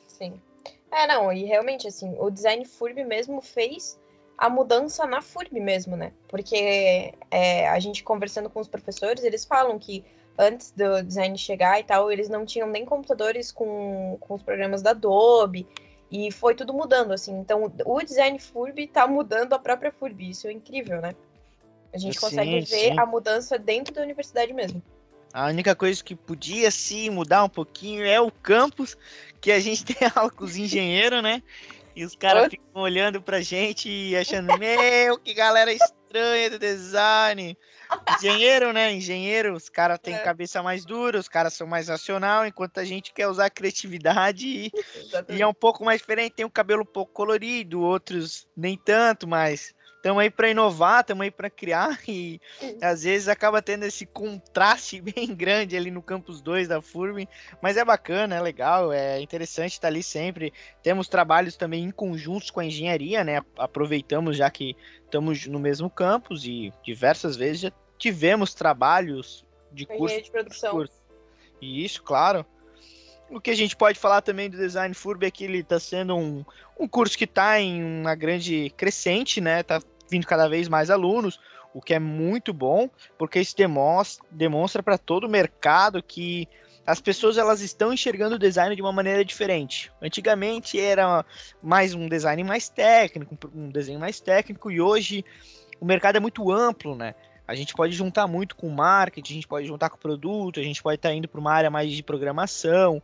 Sim. 0.06 0.41
É, 0.91 1.06
não, 1.06 1.33
e 1.33 1.45
realmente, 1.45 1.87
assim, 1.87 2.15
o 2.19 2.31
Design 2.31 2.65
Furb 2.65 3.05
mesmo 3.05 3.41
fez 3.41 3.99
a 4.38 4.49
mudança 4.49 5.05
na 5.05 5.20
FURB 5.20 5.61
mesmo, 5.61 5.96
né? 5.96 6.12
Porque 6.29 7.12
é, 7.31 7.69
a 7.69 7.79
gente 7.81 8.05
conversando 8.05 8.49
com 8.49 8.61
os 8.61 8.69
professores, 8.69 9.25
eles 9.25 9.44
falam 9.44 9.79
que 9.79 10.05
antes 10.38 10.70
do 10.70 11.02
design 11.02 11.37
chegar 11.37 11.81
e 11.81 11.85
tal, 11.85 12.12
eles 12.12 12.29
não 12.29 12.46
tinham 12.46 12.69
nem 12.69 12.85
computadores 12.85 13.50
com, 13.50 14.17
com 14.20 14.35
os 14.35 14.43
programas 14.43 14.81
da 14.81 14.90
Adobe, 14.90 15.67
e 16.11 16.31
foi 16.32 16.55
tudo 16.55 16.73
mudando, 16.73 17.12
assim. 17.12 17.38
Então, 17.38 17.70
o 17.85 18.02
design 18.02 18.38
FURB 18.38 18.87
tá 18.87 19.06
mudando 19.06 19.52
a 19.52 19.58
própria 19.58 19.93
FURB, 19.93 20.31
isso 20.31 20.46
é 20.46 20.52
incrível, 20.52 21.00
né? 21.00 21.14
A 21.93 21.99
gente 21.99 22.14
sim, 22.14 22.20
consegue 22.20 22.61
ver 22.61 22.93
sim. 22.93 22.99
a 22.99 23.05
mudança 23.05 23.58
dentro 23.58 23.94
da 23.94 24.02
universidade 24.02 24.52
mesmo. 24.52 24.82
A 25.32 25.49
única 25.49 25.75
coisa 25.75 26.02
que 26.02 26.14
podia 26.14 26.70
sim 26.70 27.11
mudar 27.11 27.44
um 27.44 27.49
pouquinho 27.49 28.06
é 28.06 28.19
o 28.20 28.31
campus, 28.31 28.96
que 29.40 29.52
a 29.52 29.61
gente 29.61 29.85
tem 29.94 30.08
aula 30.14 30.31
com 30.31 30.44
os 30.44 30.56
engenheiros, 30.56 31.23
né? 31.23 31.43
E 31.99 32.05
os 32.05 32.15
caras 32.15 32.49
ficam 32.49 32.81
olhando 32.81 33.21
pra 33.21 33.41
gente 33.41 33.89
e 33.89 34.17
achando, 34.17 34.56
meu, 34.56 35.19
que 35.19 35.35
galera 35.35 35.73
estranha 35.73 36.49
do 36.49 36.56
design. 36.56 37.59
Engenheiro, 38.17 38.73
né? 38.73 38.93
Engenheiro, 38.93 39.52
os 39.52 39.69
caras 39.69 39.99
têm 39.99 40.14
é. 40.14 40.19
cabeça 40.21 40.62
mais 40.62 40.85
dura, 40.85 41.19
os 41.19 41.26
caras 41.26 41.55
são 41.55 41.67
mais 41.67 41.88
racional, 41.88 42.47
enquanto 42.47 42.78
a 42.78 42.85
gente 42.85 43.12
quer 43.12 43.26
usar 43.26 43.50
criatividade 43.50 44.47
e, 44.47 44.71
e, 45.28 45.43
é 45.43 45.47
um 45.47 45.52
pouco 45.52 45.85
mais 45.85 46.00
diferente. 46.00 46.37
Tem 46.37 46.45
o 46.45 46.49
um 46.49 46.52
cabelo 46.52 46.83
um 46.83 46.87
pouco 46.87 47.12
colorido, 47.12 47.81
outros 47.81 48.47
nem 48.57 48.76
tanto, 48.78 49.26
mas 49.26 49.75
estamos 50.09 50.23
aí 50.23 50.31
para 50.31 50.50
inovar, 50.50 51.00
estamos 51.00 51.23
aí 51.23 51.31
para 51.31 51.50
criar 51.50 52.00
e 52.09 52.41
às 52.81 53.03
vezes 53.03 53.29
acaba 53.29 53.61
tendo 53.61 53.85
esse 53.85 54.07
contraste 54.07 55.00
bem 55.03 55.35
grande 55.35 55.77
ali 55.77 55.91
no 55.91 56.03
campus 56.03 56.41
2 56.41 56.67
da 56.67 56.81
FURB, 56.81 57.29
mas 57.61 57.77
é 57.77 57.85
bacana, 57.85 58.37
é 58.37 58.41
legal, 58.41 58.93
é 58.93 59.21
interessante 59.21 59.73
estar 59.73 59.88
ali 59.88 60.03
sempre. 60.03 60.53
Temos 60.83 61.09
trabalhos 61.09 61.57
também 61.57 61.85
em 61.85 61.91
conjuntos 61.91 62.50
com 62.50 62.61
a 62.61 62.65
engenharia, 62.65 63.23
né? 63.23 63.43
Aproveitamos 63.59 64.37
já 64.37 64.50
que 64.50 64.75
estamos 65.05 65.47
no 65.47 65.59
mesmo 65.59 65.91
campus 65.91 66.45
e 66.45 66.73
diversas 66.83 67.37
vezes 67.37 67.61
já 67.61 67.73
tivemos 67.99 68.55
trabalhos 68.55 69.45
de 69.73 69.85
curso 69.85 70.23
de 70.23 70.31
produção. 70.31 70.71
Curso. 70.73 71.03
E 71.61 71.85
isso, 71.85 72.03
claro. 72.03 72.47
O 73.31 73.41
que 73.41 73.50
a 73.50 73.55
gente 73.55 73.77
pode 73.77 73.99
falar 73.99 74.23
também 74.23 74.49
do 74.49 74.57
Design 74.57 74.95
FURB 74.95 75.27
é 75.27 75.31
que 75.31 75.45
ele 75.45 75.59
está 75.59 75.79
sendo 75.79 76.17
um, 76.17 76.43
um 76.81 76.88
curso 76.88 77.19
que 77.19 77.25
está 77.25 77.61
em 77.61 78.00
uma 78.00 78.15
grande 78.15 78.73
crescente, 78.75 79.38
né? 79.38 79.62
Tá 79.62 79.83
vindo 80.11 80.27
cada 80.27 80.49
vez 80.49 80.69
mais 80.69 80.91
alunos, 80.91 81.41
o 81.73 81.81
que 81.81 81.95
é 81.95 81.99
muito 81.99 82.53
bom, 82.53 82.88
porque 83.17 83.41
isso 83.41 83.57
demonstra, 83.57 84.27
demonstra 84.31 84.83
para 84.83 84.99
todo 84.99 85.25
o 85.25 85.29
mercado 85.29 86.03
que 86.03 86.49
as 86.87 87.00
pessoas 87.00 87.37
elas 87.37 87.61
estão 87.61 87.93
enxergando 87.93 88.37
o 88.37 88.38
design 88.38 88.75
de 88.75 88.81
uma 88.81 88.93
maneira 88.93 89.23
diferente. 89.23 89.93
Antigamente 90.00 90.81
era 90.81 91.25
mais 91.62 91.93
um 91.93 92.09
design 92.09 92.43
mais 92.45 92.69
técnico, 92.71 93.37
um 93.55 93.69
desenho 93.69 94.00
mais 94.00 94.21
técnico, 94.21 94.71
e 94.71 94.81
hoje 94.81 95.23
o 95.79 95.85
mercado 95.85 96.17
é 96.17 96.21
muito 96.21 96.50
amplo, 96.50 96.95
né? 96.97 97.15
A 97.47 97.55
gente 97.55 97.75
pode 97.75 97.93
juntar 97.93 98.27
muito 98.27 98.57
com 98.57 98.69
marketing, 98.69 99.33
a 99.33 99.35
gente 99.35 99.49
pode 99.49 99.67
juntar 99.67 99.91
com 99.91 99.99
produto, 99.99 100.61
a 100.61 100.62
gente 100.62 100.83
pode 100.83 100.97
estar 100.97 101.11
tá 101.11 101.15
indo 101.15 101.29
para 101.29 101.41
uma 101.41 101.53
área 101.53 101.71
mais 101.71 101.93
de 101.93 102.03
programação. 102.03 103.03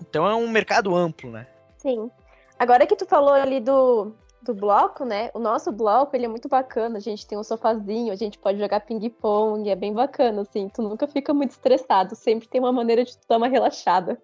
Então 0.00 0.26
é 0.26 0.34
um 0.34 0.48
mercado 0.48 0.94
amplo, 0.94 1.30
né? 1.30 1.46
Sim. 1.78 2.10
Agora 2.58 2.86
que 2.86 2.94
tu 2.94 3.06
falou 3.06 3.32
ali 3.32 3.60
do, 3.60 4.12
do 4.42 4.54
bloco, 4.54 5.04
né? 5.04 5.30
O 5.34 5.38
nosso 5.38 5.70
bloco, 5.70 6.14
ele 6.16 6.24
é 6.24 6.28
muito 6.28 6.48
bacana. 6.48 6.98
A 6.98 7.00
gente 7.00 7.26
tem 7.26 7.38
um 7.38 7.44
sofazinho, 7.44 8.12
a 8.12 8.16
gente 8.16 8.38
pode 8.38 8.58
jogar 8.58 8.80
ping-pong, 8.80 9.68
é 9.70 9.76
bem 9.76 9.92
bacana, 9.92 10.42
assim. 10.42 10.68
Tu 10.68 10.82
nunca 10.82 11.06
fica 11.06 11.32
muito 11.32 11.52
estressado, 11.52 12.14
sempre 12.16 12.48
tem 12.48 12.60
uma 12.60 12.72
maneira 12.72 13.04
de 13.04 13.16
tu 13.16 13.26
dar 13.28 13.36
uma 13.36 13.48
relaxada. 13.48 14.20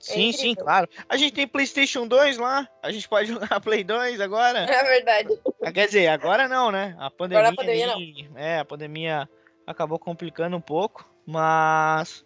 Sim, 0.00 0.32
sim, 0.32 0.50
incrível. 0.50 0.64
claro. 0.64 0.88
A 1.08 1.16
gente 1.16 1.32
tem 1.32 1.48
PlayStation 1.48 2.06
2 2.06 2.36
lá, 2.36 2.68
a 2.82 2.92
gente 2.92 3.08
pode 3.08 3.28
jogar 3.32 3.58
Play 3.60 3.82
2 3.82 4.20
agora. 4.20 4.58
É 4.58 4.82
verdade. 4.84 5.38
Ah, 5.62 5.72
Quer 5.72 5.86
dizer, 5.86 6.08
agora 6.08 6.46
não, 6.46 6.70
né? 6.70 6.94
A 6.98 7.10
pandemia, 7.10 7.48
Agora 7.48 7.54
a 7.54 7.56
pandemia 7.56 7.92
ali- 7.92 8.30
É, 8.34 8.58
a 8.58 8.64
pandemia 8.64 9.28
acabou 9.66 9.98
complicando 9.98 10.56
um 10.56 10.60
pouco, 10.60 11.08
mas 11.26 12.22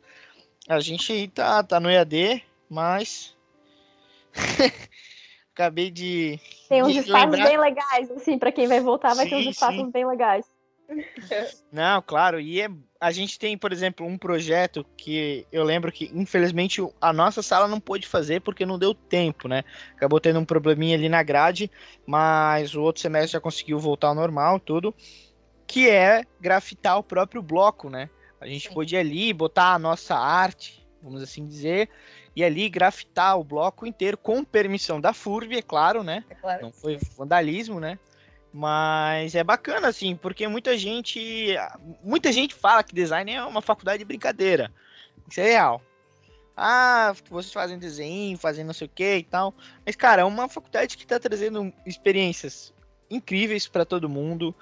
a 0.68 0.80
gente 0.80 1.28
tá, 1.28 1.62
tá 1.62 1.78
no 1.78 1.88
EAD, 1.88 2.42
mas 2.68 3.36
acabei 5.58 5.90
de 5.90 6.38
Tem 6.68 6.84
uns 6.84 6.92
de 6.92 7.00
espaços 7.00 7.30
lembrar- 7.32 7.44
bem 7.48 7.58
legais, 7.58 8.10
assim, 8.12 8.38
pra 8.38 8.52
quem 8.52 8.68
vai 8.68 8.80
voltar, 8.80 9.14
vai 9.14 9.26
ter 9.26 9.36
Sim, 9.36 9.48
uns 9.48 9.54
espaços 9.54 9.84
sim. 9.84 9.90
bem 9.90 10.06
legais. 10.06 10.46
Não, 11.70 12.00
claro, 12.00 12.40
e 12.40 12.62
é, 12.62 12.68
a 13.00 13.10
gente 13.10 13.38
tem, 13.38 13.58
por 13.58 13.72
exemplo, 13.72 14.06
um 14.06 14.16
projeto 14.16 14.86
que 14.96 15.46
eu 15.52 15.62
lembro 15.64 15.92
que, 15.92 16.10
infelizmente, 16.14 16.80
a 17.00 17.12
nossa 17.12 17.42
sala 17.42 17.68
não 17.68 17.78
pôde 17.80 18.06
fazer 18.06 18.40
porque 18.40 18.64
não 18.64 18.78
deu 18.78 18.94
tempo, 18.94 19.48
né? 19.48 19.64
Acabou 19.94 20.18
tendo 20.20 20.38
um 20.38 20.44
probleminha 20.46 20.96
ali 20.96 21.08
na 21.08 21.22
grade, 21.22 21.70
mas 22.06 22.74
o 22.74 22.80
outro 22.80 23.02
semestre 23.02 23.32
já 23.32 23.40
conseguiu 23.40 23.78
voltar 23.78 24.08
ao 24.08 24.14
normal, 24.14 24.58
tudo, 24.60 24.94
que 25.66 25.90
é 25.90 26.24
grafitar 26.40 26.96
o 26.98 27.02
próprio 27.02 27.42
bloco, 27.42 27.90
né? 27.90 28.08
A 28.40 28.46
gente 28.46 28.68
Sim. 28.68 28.74
pôde 28.74 28.94
ir 28.94 28.98
ali 28.98 29.32
botar 29.34 29.74
a 29.74 29.78
nossa 29.78 30.16
arte, 30.16 30.86
vamos 31.02 31.22
assim 31.22 31.46
dizer, 31.46 31.90
e 32.38 32.44
ali 32.44 32.68
grafitar 32.68 33.36
o 33.36 33.42
bloco 33.42 33.84
inteiro 33.84 34.16
com 34.16 34.44
permissão 34.44 35.00
da 35.00 35.12
FURB, 35.12 35.56
é 35.56 35.62
claro, 35.62 36.04
né? 36.04 36.24
É 36.30 36.36
claro. 36.36 36.62
Não 36.62 36.72
foi 36.72 36.96
vandalismo, 37.16 37.80
né? 37.80 37.98
Mas 38.52 39.34
é 39.34 39.42
bacana, 39.42 39.88
assim, 39.88 40.14
porque 40.14 40.46
muita 40.46 40.78
gente. 40.78 41.56
Muita 42.00 42.30
gente 42.30 42.54
fala 42.54 42.84
que 42.84 42.94
design 42.94 43.32
é 43.32 43.42
uma 43.42 43.60
faculdade 43.60 43.98
de 43.98 44.04
brincadeira. 44.04 44.72
Isso 45.28 45.40
é 45.40 45.48
real. 45.48 45.82
Ah, 46.56 47.12
vocês 47.28 47.52
fazem 47.52 47.76
desenho, 47.76 48.38
fazem 48.38 48.64
não 48.64 48.72
sei 48.72 48.86
o 48.86 48.90
que 48.94 49.16
e 49.16 49.24
tal. 49.24 49.52
Mas, 49.84 49.96
cara, 49.96 50.22
é 50.22 50.24
uma 50.24 50.48
faculdade 50.48 50.96
que 50.96 51.04
tá 51.04 51.18
trazendo 51.18 51.72
experiências 51.84 52.72
incríveis 53.10 53.66
para 53.66 53.84
todo 53.84 54.08
mundo. 54.08 54.54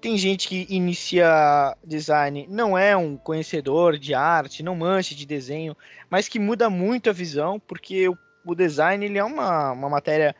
Tem 0.00 0.16
gente 0.16 0.48
que 0.48 0.66
inicia 0.70 1.76
design, 1.84 2.46
não 2.48 2.76
é 2.76 2.96
um 2.96 3.18
conhecedor 3.18 3.98
de 3.98 4.14
arte, 4.14 4.62
não 4.62 4.74
mancha 4.74 5.14
de 5.14 5.26
desenho, 5.26 5.76
mas 6.08 6.26
que 6.26 6.38
muda 6.38 6.70
muito 6.70 7.10
a 7.10 7.12
visão, 7.12 7.60
porque 7.60 8.08
o, 8.08 8.16
o 8.46 8.54
design 8.54 9.04
ele 9.04 9.18
é 9.18 9.24
uma, 9.24 9.72
uma 9.72 9.90
matéria 9.90 10.34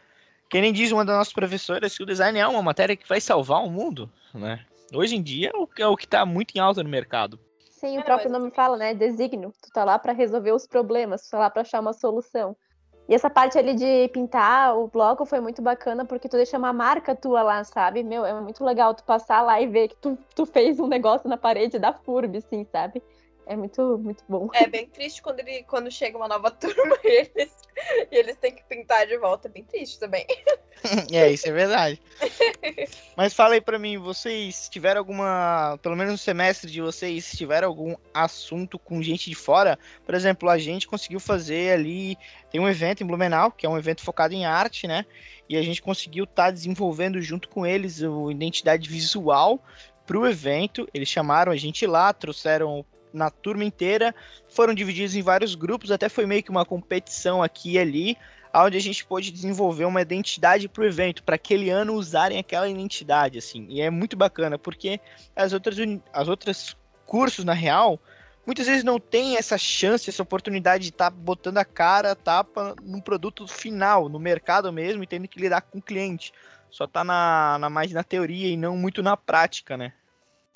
que 0.48 0.60
nem 0.60 0.72
diz 0.72 0.90
uma 0.92 1.04
das 1.04 1.16
nossas 1.16 1.32
professoras 1.32 1.96
que 1.96 2.02
o 2.02 2.06
design 2.06 2.38
é 2.38 2.46
uma 2.48 2.62
matéria 2.62 2.96
que 2.96 3.08
vai 3.08 3.20
salvar 3.20 3.62
o 3.62 3.70
mundo, 3.70 4.10
né? 4.34 4.64
Hoje 4.92 5.14
em 5.14 5.22
dia 5.22 5.50
é 5.54 5.56
o 5.56 5.66
que, 5.66 5.82
é 5.82 5.86
o 5.86 5.96
que 5.96 6.08
tá 6.08 6.24
muito 6.24 6.56
em 6.56 6.58
alta 6.58 6.82
no 6.82 6.88
mercado. 6.88 7.38
Sim, 7.70 7.96
É, 7.96 8.00
o 8.00 8.04
próprio 8.04 8.30
não, 8.30 8.40
nome 8.40 8.50
fala, 8.50 8.76
né? 8.76 8.94
Desígnio. 8.94 9.52
Tu 9.62 9.70
tá 9.72 9.84
lá 9.84 9.98
pra 9.98 10.12
resolver 10.12 10.52
os 10.52 10.66
problemas, 10.66 11.22
tu 11.22 11.30
tá 11.30 11.38
lá 11.38 11.50
pra 11.50 11.62
achar 11.62 11.80
uma 11.80 11.92
solução. 11.92 12.56
E 13.10 13.14
essa 13.14 13.28
parte 13.28 13.58
ali 13.58 13.74
de 13.74 14.06
pintar 14.10 14.78
o 14.78 14.86
bloco 14.86 15.26
foi 15.26 15.40
muito 15.40 15.60
bacana 15.60 16.04
porque 16.04 16.28
tu 16.28 16.36
deixa 16.36 16.56
uma 16.56 16.72
marca 16.72 17.12
tua 17.12 17.42
lá, 17.42 17.64
sabe? 17.64 18.04
Meu, 18.04 18.24
é 18.24 18.40
muito 18.40 18.64
legal 18.64 18.94
tu 18.94 19.02
passar 19.02 19.42
lá 19.42 19.60
e 19.60 19.66
ver 19.66 19.88
que 19.88 19.96
tu, 19.96 20.16
tu 20.32 20.46
fez 20.46 20.78
um 20.78 20.86
negócio 20.86 21.28
na 21.28 21.36
parede 21.36 21.76
da 21.76 21.92
FURB, 21.92 22.38
assim, 22.38 22.64
sabe? 22.70 23.02
É 23.50 23.56
muito, 23.56 23.98
muito 23.98 24.22
bom. 24.28 24.48
É 24.54 24.68
bem 24.68 24.86
triste 24.86 25.20
quando, 25.20 25.40
ele, 25.40 25.64
quando 25.64 25.90
chega 25.90 26.16
uma 26.16 26.28
nova 26.28 26.52
turma 26.54 26.96
e 27.02 27.28
eles, 27.34 27.52
e 28.08 28.16
eles 28.16 28.36
têm 28.36 28.54
que 28.54 28.62
pintar 28.62 29.08
de 29.08 29.18
volta. 29.18 29.48
É 29.48 29.50
bem 29.50 29.64
triste 29.64 29.98
também. 29.98 30.24
é, 31.12 31.32
isso 31.32 31.48
é 31.48 31.52
verdade. 31.52 32.00
Mas 33.16 33.34
fala 33.34 33.54
aí 33.54 33.60
pra 33.60 33.76
mim, 33.76 33.98
vocês 33.98 34.68
tiveram 34.68 35.00
alguma, 35.00 35.76
pelo 35.82 35.96
menos 35.96 36.12
no 36.12 36.18
semestre 36.18 36.70
de 36.70 36.80
vocês, 36.80 37.32
tiveram 37.32 37.66
algum 37.66 37.96
assunto 38.14 38.78
com 38.78 39.02
gente 39.02 39.28
de 39.28 39.34
fora? 39.34 39.76
Por 40.06 40.14
exemplo, 40.14 40.48
a 40.48 40.56
gente 40.56 40.86
conseguiu 40.86 41.18
fazer 41.18 41.72
ali, 41.72 42.16
tem 42.52 42.60
um 42.60 42.68
evento 42.68 43.02
em 43.02 43.06
Blumenau, 43.06 43.50
que 43.50 43.66
é 43.66 43.68
um 43.68 43.76
evento 43.76 44.00
focado 44.00 44.32
em 44.32 44.46
arte, 44.46 44.86
né? 44.86 45.04
E 45.48 45.56
a 45.56 45.62
gente 45.62 45.82
conseguiu 45.82 46.22
estar 46.22 46.52
desenvolvendo 46.52 47.20
junto 47.20 47.48
com 47.48 47.66
eles 47.66 48.00
a 48.00 48.30
identidade 48.30 48.88
visual 48.88 49.60
pro 50.06 50.24
evento. 50.24 50.88
Eles 50.94 51.08
chamaram 51.08 51.50
a 51.50 51.56
gente 51.56 51.84
lá, 51.84 52.12
trouxeram 52.12 52.86
na 53.12 53.30
turma 53.30 53.64
inteira, 53.64 54.14
foram 54.48 54.74
divididos 54.74 55.14
em 55.14 55.22
vários 55.22 55.54
grupos, 55.54 55.90
até 55.90 56.08
foi 56.08 56.26
meio 56.26 56.42
que 56.42 56.50
uma 56.50 56.64
competição 56.64 57.42
aqui 57.42 57.72
e 57.72 57.78
ali, 57.78 58.16
onde 58.54 58.76
a 58.76 58.80
gente 58.80 59.04
pôde 59.04 59.30
desenvolver 59.30 59.84
uma 59.84 60.02
identidade 60.02 60.68
para 60.68 60.82
o 60.82 60.86
evento, 60.86 61.22
para 61.22 61.36
aquele 61.36 61.70
ano 61.70 61.94
usarem 61.94 62.38
aquela 62.38 62.68
identidade, 62.68 63.38
assim. 63.38 63.66
E 63.68 63.80
é 63.80 63.90
muito 63.90 64.16
bacana, 64.16 64.58
porque 64.58 65.00
as 65.36 65.52
outras, 65.52 65.76
as 66.12 66.28
outras 66.28 66.76
cursos, 67.06 67.44
na 67.44 67.52
real, 67.52 68.00
muitas 68.46 68.66
vezes 68.66 68.84
não 68.84 68.98
tem 68.98 69.36
essa 69.36 69.56
chance, 69.56 70.10
essa 70.10 70.22
oportunidade 70.22 70.84
de 70.84 70.90
estar 70.90 71.10
botando 71.10 71.58
a 71.58 71.64
cara, 71.64 72.12
a 72.12 72.16
tapa 72.16 72.74
num 72.82 73.00
produto 73.00 73.46
final, 73.46 74.08
no 74.08 74.18
mercado 74.18 74.72
mesmo, 74.72 75.02
e 75.02 75.06
tendo 75.06 75.28
que 75.28 75.40
lidar 75.40 75.62
com 75.62 75.78
o 75.78 75.82
cliente. 75.82 76.32
Só 76.70 76.86
tá 76.86 77.02
na, 77.02 77.58
na 77.58 77.68
mais 77.68 77.92
na 77.92 78.04
teoria 78.04 78.48
e 78.48 78.56
não 78.56 78.76
muito 78.76 79.02
na 79.02 79.16
prática, 79.16 79.76
né? 79.76 79.92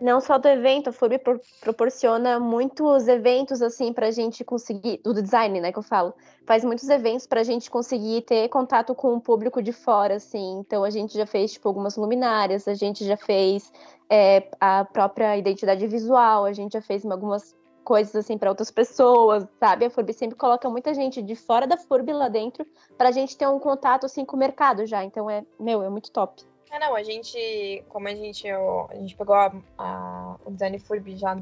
Não 0.05 0.21
só 0.21 0.37
do 0.37 0.47
evento, 0.47 0.91
a 0.91 0.93
FURB 0.93 1.19
pro- 1.19 1.41
proporciona 1.63 2.39
muitos 2.39 3.09
eventos, 3.09 3.63
assim, 3.63 3.91
pra 3.91 4.11
gente 4.11 4.45
conseguir, 4.45 5.01
do 5.03 5.15
design, 5.15 5.63
né, 5.63 5.73
que 5.73 5.79
eu 5.79 5.83
falo, 5.83 6.13
faz 6.45 6.63
muitos 6.63 6.87
eventos 6.91 7.27
pra 7.27 7.43
gente 7.43 7.71
conseguir 7.71 8.21
ter 8.21 8.47
contato 8.51 8.95
com 8.95 9.15
o 9.15 9.21
público 9.21 9.63
de 9.63 9.73
fora, 9.73 10.17
assim, 10.17 10.59
então 10.59 10.85
a 10.85 10.91
gente 10.91 11.15
já 11.17 11.25
fez, 11.25 11.53
tipo, 11.55 11.67
algumas 11.67 11.97
luminárias, 11.97 12.69
a 12.69 12.75
gente 12.75 13.03
já 13.03 13.17
fez 13.17 13.73
é, 14.11 14.47
a 14.61 14.85
própria 14.85 15.39
identidade 15.39 15.87
visual, 15.87 16.45
a 16.45 16.53
gente 16.53 16.75
já 16.75 16.83
fez 16.83 17.07
algumas 17.07 17.57
coisas, 17.85 18.17
assim, 18.17 18.37
pra 18.39 18.49
outras 18.51 18.71
pessoas, 18.71 19.47
sabe, 19.61 19.85
a 19.85 19.91
FURB 19.91 20.13
sempre 20.13 20.37
coloca 20.37 20.69
muita 20.71 20.93
gente 20.95 21.23
de 21.23 21.37
fora 21.37 21.67
da 21.67 21.77
FURB 21.77 22.13
lá 22.13 22.29
dentro, 22.29 22.67
pra 22.99 23.11
gente 23.13 23.37
ter 23.37 23.47
um 23.47 23.59
contato, 23.61 24.07
assim, 24.07 24.25
com 24.25 24.37
o 24.37 24.39
mercado 24.39 24.87
já, 24.87 25.05
então 25.05 25.29
é, 25.31 25.45
meu, 25.61 25.83
é 25.83 25.89
muito 25.89 26.11
top. 26.11 26.43
É, 26.71 26.79
não, 26.81 26.97
a 26.97 27.03
gente, 27.05 27.85
como 27.89 28.09
a 28.09 28.15
gente, 28.15 28.47
eu- 28.49 28.87
a 28.91 28.95
gente 28.97 29.15
pegou 29.15 29.35
a, 29.37 29.53
a- 29.79 30.37
o 30.45 30.51
Design 30.51 30.79
Furb 30.81 31.15
já 31.17 31.39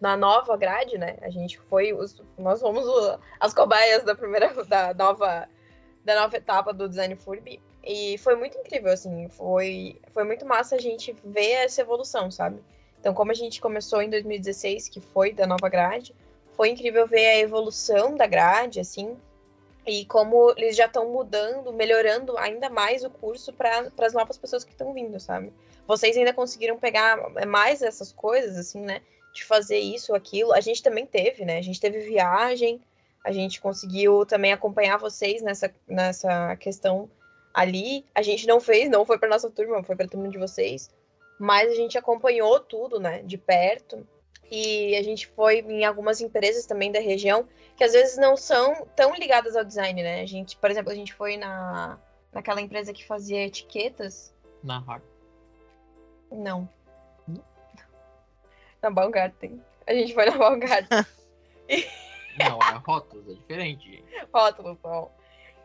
na 0.00 0.16
nova 0.16 0.56
grade, 0.56 0.96
né? 0.96 1.16
A 1.20 1.28
gente 1.28 1.58
foi, 1.68 1.92
os, 1.92 2.22
nós 2.38 2.60
fomos 2.62 2.86
o- 2.86 3.18
as 3.38 3.52
cobaias 3.52 4.02
da 4.04 4.14
primeira, 4.14 4.48
da 4.64 4.94
nova, 4.94 5.46
da 6.02 6.18
nova 6.22 6.34
etapa 6.36 6.72
do 6.72 6.88
Design 6.88 7.14
Furb. 7.16 7.60
E 7.84 8.16
foi 8.18 8.36
muito 8.36 8.56
incrível, 8.56 8.90
assim, 8.92 9.28
foi, 9.28 10.00
foi 10.12 10.24
muito 10.24 10.46
massa 10.46 10.76
a 10.76 10.78
gente 10.78 11.14
ver 11.24 11.64
essa 11.64 11.82
evolução, 11.82 12.30
sabe? 12.30 12.62
Então, 13.00 13.14
como 13.14 13.30
a 13.30 13.34
gente 13.34 13.60
começou 13.60 14.02
em 14.02 14.10
2016, 14.10 14.88
que 14.88 15.00
foi 15.00 15.32
da 15.32 15.46
nova 15.46 15.68
grade, 15.68 16.14
foi 16.54 16.68
incrível 16.68 17.06
ver 17.06 17.26
a 17.26 17.38
evolução 17.38 18.14
da 18.14 18.26
grade, 18.26 18.78
assim, 18.78 19.16
e 19.86 20.04
como 20.04 20.52
eles 20.56 20.76
já 20.76 20.84
estão 20.84 21.10
mudando, 21.10 21.72
melhorando 21.72 22.36
ainda 22.36 22.68
mais 22.68 23.02
o 23.02 23.10
curso 23.10 23.52
para 23.52 23.90
as 23.98 24.12
novas 24.12 24.36
pessoas 24.36 24.62
que 24.62 24.72
estão 24.72 24.92
vindo, 24.92 25.18
sabe? 25.18 25.52
Vocês 25.86 26.16
ainda 26.16 26.32
conseguiram 26.32 26.78
pegar 26.78 27.18
mais 27.46 27.82
essas 27.82 28.12
coisas, 28.12 28.56
assim, 28.56 28.80
né? 28.80 29.00
De 29.32 29.44
fazer 29.44 29.78
isso, 29.78 30.14
aquilo. 30.14 30.52
A 30.52 30.60
gente 30.60 30.82
também 30.82 31.06
teve, 31.06 31.44
né? 31.44 31.58
A 31.58 31.62
gente 31.62 31.80
teve 31.80 32.00
viagem, 32.00 32.80
a 33.24 33.32
gente 33.32 33.60
conseguiu 33.60 34.24
também 34.26 34.52
acompanhar 34.52 34.98
vocês 34.98 35.42
nessa, 35.42 35.72
nessa 35.88 36.56
questão 36.56 37.10
ali. 37.52 38.04
A 38.14 38.22
gente 38.22 38.46
não 38.46 38.60
fez, 38.60 38.88
não 38.90 39.06
foi 39.06 39.18
para 39.18 39.28
nossa 39.28 39.50
turma, 39.50 39.82
foi 39.82 39.96
para 39.96 40.06
a 40.06 40.08
turma 40.08 40.28
de 40.28 40.38
vocês, 40.38 40.90
mas 41.40 41.72
a 41.72 41.74
gente 41.74 41.96
acompanhou 41.96 42.60
tudo, 42.60 43.00
né? 43.00 43.22
De 43.22 43.38
perto. 43.38 44.06
E 44.50 44.94
a 44.94 45.02
gente 45.02 45.26
foi 45.28 45.60
em 45.60 45.86
algumas 45.86 46.20
empresas 46.20 46.66
também 46.66 46.92
da 46.92 47.00
região 47.00 47.48
que 47.76 47.82
às 47.82 47.92
vezes 47.92 48.18
não 48.18 48.36
são 48.36 48.86
tão 48.94 49.14
ligadas 49.14 49.56
ao 49.56 49.64
design, 49.64 50.02
né? 50.02 50.20
A 50.20 50.26
gente, 50.26 50.54
por 50.58 50.70
exemplo, 50.70 50.92
a 50.92 50.94
gente 50.94 51.14
foi 51.14 51.38
na 51.38 51.98
naquela 52.30 52.60
empresa 52.60 52.92
que 52.92 53.06
fazia 53.06 53.46
etiquetas. 53.46 54.34
Na 54.62 54.80
Hard. 54.80 55.02
Não. 56.30 56.68
Na 58.82 58.90
Baumgarten. 58.90 59.62
A 59.86 59.94
gente 59.94 60.12
foi 60.12 60.26
na 60.26 60.36
Baumgarten. 60.36 61.06
Não, 62.38 62.58
é 62.58 62.78
rótulos, 62.86 63.28
é 63.28 63.32
diferente. 63.32 64.04
Rótulo, 64.32 64.78
bom. 64.82 65.10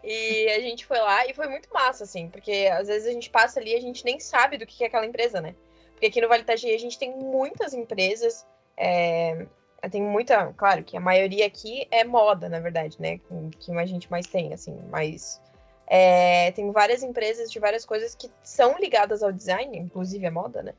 E 0.04 0.50
a 0.50 0.60
gente 0.60 0.86
foi 0.86 1.00
lá 1.00 1.26
e 1.28 1.34
foi 1.34 1.48
muito 1.48 1.68
massa, 1.74 2.06
assim, 2.06 2.30
porque 2.30 2.70
às 2.72 2.88
vezes 2.88 3.08
a 3.08 3.12
gente 3.12 3.30
passa 3.30 3.60
ali 3.60 3.72
e 3.74 3.76
a 3.76 3.82
gente 3.82 4.06
nem 4.06 4.20
sabe 4.20 4.58
do 4.58 4.66
que 4.66 4.84
é 4.84 4.88
aquela 4.88 5.06
empresa, 5.06 5.42
né? 5.42 5.56
Porque 5.96 6.08
aqui 6.08 6.22
no 6.22 6.28
Vale 6.28 6.44
Itajaí 6.44 6.76
a 6.76 6.80
gente 6.80 7.00
tem 7.00 7.16
muitas 7.16 7.74
empresas, 7.74 8.46
é, 8.78 9.48
tem 9.90 10.02
muita, 10.02 10.54
claro 10.58 10.84
que 10.84 10.98
a 10.98 11.00
maioria 11.00 11.46
aqui 11.46 11.88
é 11.90 12.04
moda, 12.04 12.50
na 12.50 12.60
verdade, 12.60 12.98
né? 13.00 13.20
Que 13.60 13.72
a 13.72 13.86
gente 13.86 14.12
mais 14.12 14.28
tem, 14.28 14.54
assim, 14.54 14.78
mas 14.92 15.42
é, 15.88 16.52
tem 16.52 16.72
várias 16.72 17.04
empresas 17.04 17.52
de 17.52 17.60
várias 17.60 17.86
coisas 17.86 18.16
que 18.16 18.30
são 18.44 18.78
ligadas 18.78 19.24
ao 19.24 19.32
design, 19.32 19.78
inclusive 19.78 20.26
a 20.26 20.32
moda, 20.32 20.64
né? 20.64 20.74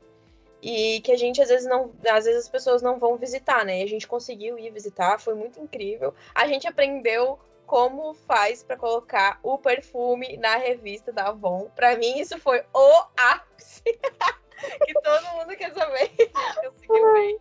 E 0.61 1.01
que 1.01 1.11
a 1.11 1.17
gente 1.17 1.41
às 1.41 1.49
vezes 1.49 1.67
não, 1.67 1.91
às 2.09 2.25
vezes 2.25 2.43
as 2.43 2.49
pessoas 2.49 2.81
não 2.81 2.99
vão 2.99 3.15
visitar, 3.15 3.63
né? 3.65 3.79
E 3.79 3.83
a 3.83 3.87
gente 3.87 4.07
conseguiu 4.07 4.57
ir 4.57 4.71
visitar, 4.71 5.19
foi 5.19 5.35
muito 5.35 5.59
incrível. 5.59 6.13
A 6.33 6.47
gente 6.47 6.67
aprendeu 6.67 7.39
como 7.65 8.13
faz 8.13 8.63
para 8.63 8.77
colocar 8.77 9.39
o 9.43 9.57
perfume 9.57 10.37
na 10.37 10.55
revista 10.55 11.11
da 11.11 11.27
Avon. 11.27 11.69
Para 11.75 11.95
mim 11.97 12.19
isso 12.19 12.39
foi 12.39 12.63
o 12.73 13.03
ápice 13.17 13.83
que 14.85 14.93
todo 14.93 15.27
mundo 15.33 15.55
quer 15.55 15.73
saber. 15.73 16.11
Ver 16.17 17.37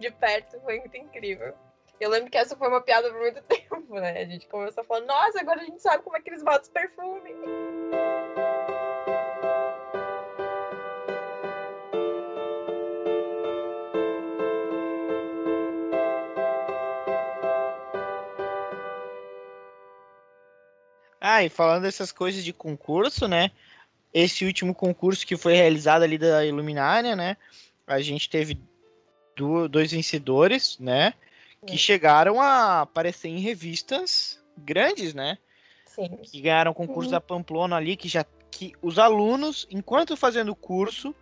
de 0.00 0.10
perto, 0.10 0.58
foi 0.62 0.80
muito 0.80 0.96
incrível. 0.96 1.54
Eu 2.00 2.08
lembro 2.08 2.30
que 2.30 2.38
essa 2.38 2.56
foi 2.56 2.68
uma 2.68 2.80
piada 2.80 3.10
por 3.10 3.20
muito 3.20 3.42
tempo. 3.44 3.94
né? 3.94 4.22
A 4.22 4.24
gente 4.24 4.48
começou 4.48 4.82
falando, 4.84 5.06
nossa, 5.06 5.40
agora 5.40 5.60
a 5.60 5.64
gente 5.64 5.80
sabe 5.80 6.02
como 6.02 6.16
é 6.16 6.20
que 6.20 6.30
eles 6.30 6.42
botam 6.42 6.62
os 6.62 6.68
perfumes. 6.68 7.36
Ah, 21.22 21.44
e 21.44 21.50
falando 21.50 21.82
dessas 21.82 22.10
coisas 22.10 22.42
de 22.42 22.52
concurso, 22.52 23.28
né? 23.28 23.50
Esse 24.12 24.44
último 24.44 24.74
concurso 24.74 25.26
que 25.26 25.36
foi 25.36 25.54
realizado 25.54 26.02
ali 26.02 26.18
da 26.18 26.44
Iluminária, 26.44 27.14
né? 27.14 27.36
A 27.86 28.00
gente 28.00 28.28
teve 28.28 28.58
do, 29.36 29.68
dois 29.68 29.92
vencedores, 29.92 30.78
né? 30.78 31.14
Que 31.66 31.74
É. 31.74 31.78
chegaram 31.78 32.40
a 32.40 32.82
aparecer 32.82 33.28
em 33.28 33.38
revistas 33.38 34.42
grandes, 34.56 35.14
né? 35.14 35.38
Sim. 35.86 36.08
Que 36.22 36.40
ganharam 36.40 36.72
o 36.72 36.74
concurso 36.74 37.08
Sim. 37.08 37.12
da 37.12 37.20
Pamplona 37.20 37.76
ali, 37.76 37.96
que 37.96 38.08
já 38.08 38.24
que 38.50 38.72
os 38.82 38.98
alunos, 38.98 39.66
enquanto 39.70 40.16
fazendo 40.16 40.52
o 40.52 40.56
curso, 40.56 41.14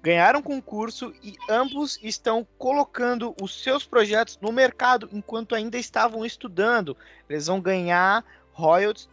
ganharam 0.00 0.40
concurso 0.40 1.12
e 1.22 1.34
ambos 1.50 1.98
estão 2.02 2.46
colocando 2.56 3.34
os 3.42 3.62
seus 3.62 3.84
projetos 3.84 4.38
no 4.40 4.52
mercado 4.52 5.08
enquanto 5.12 5.54
ainda 5.54 5.76
estavam 5.76 6.24
estudando. 6.24 6.96
Eles 7.28 7.46
vão 7.46 7.60
ganhar 7.60 8.24
royalties 8.52 9.08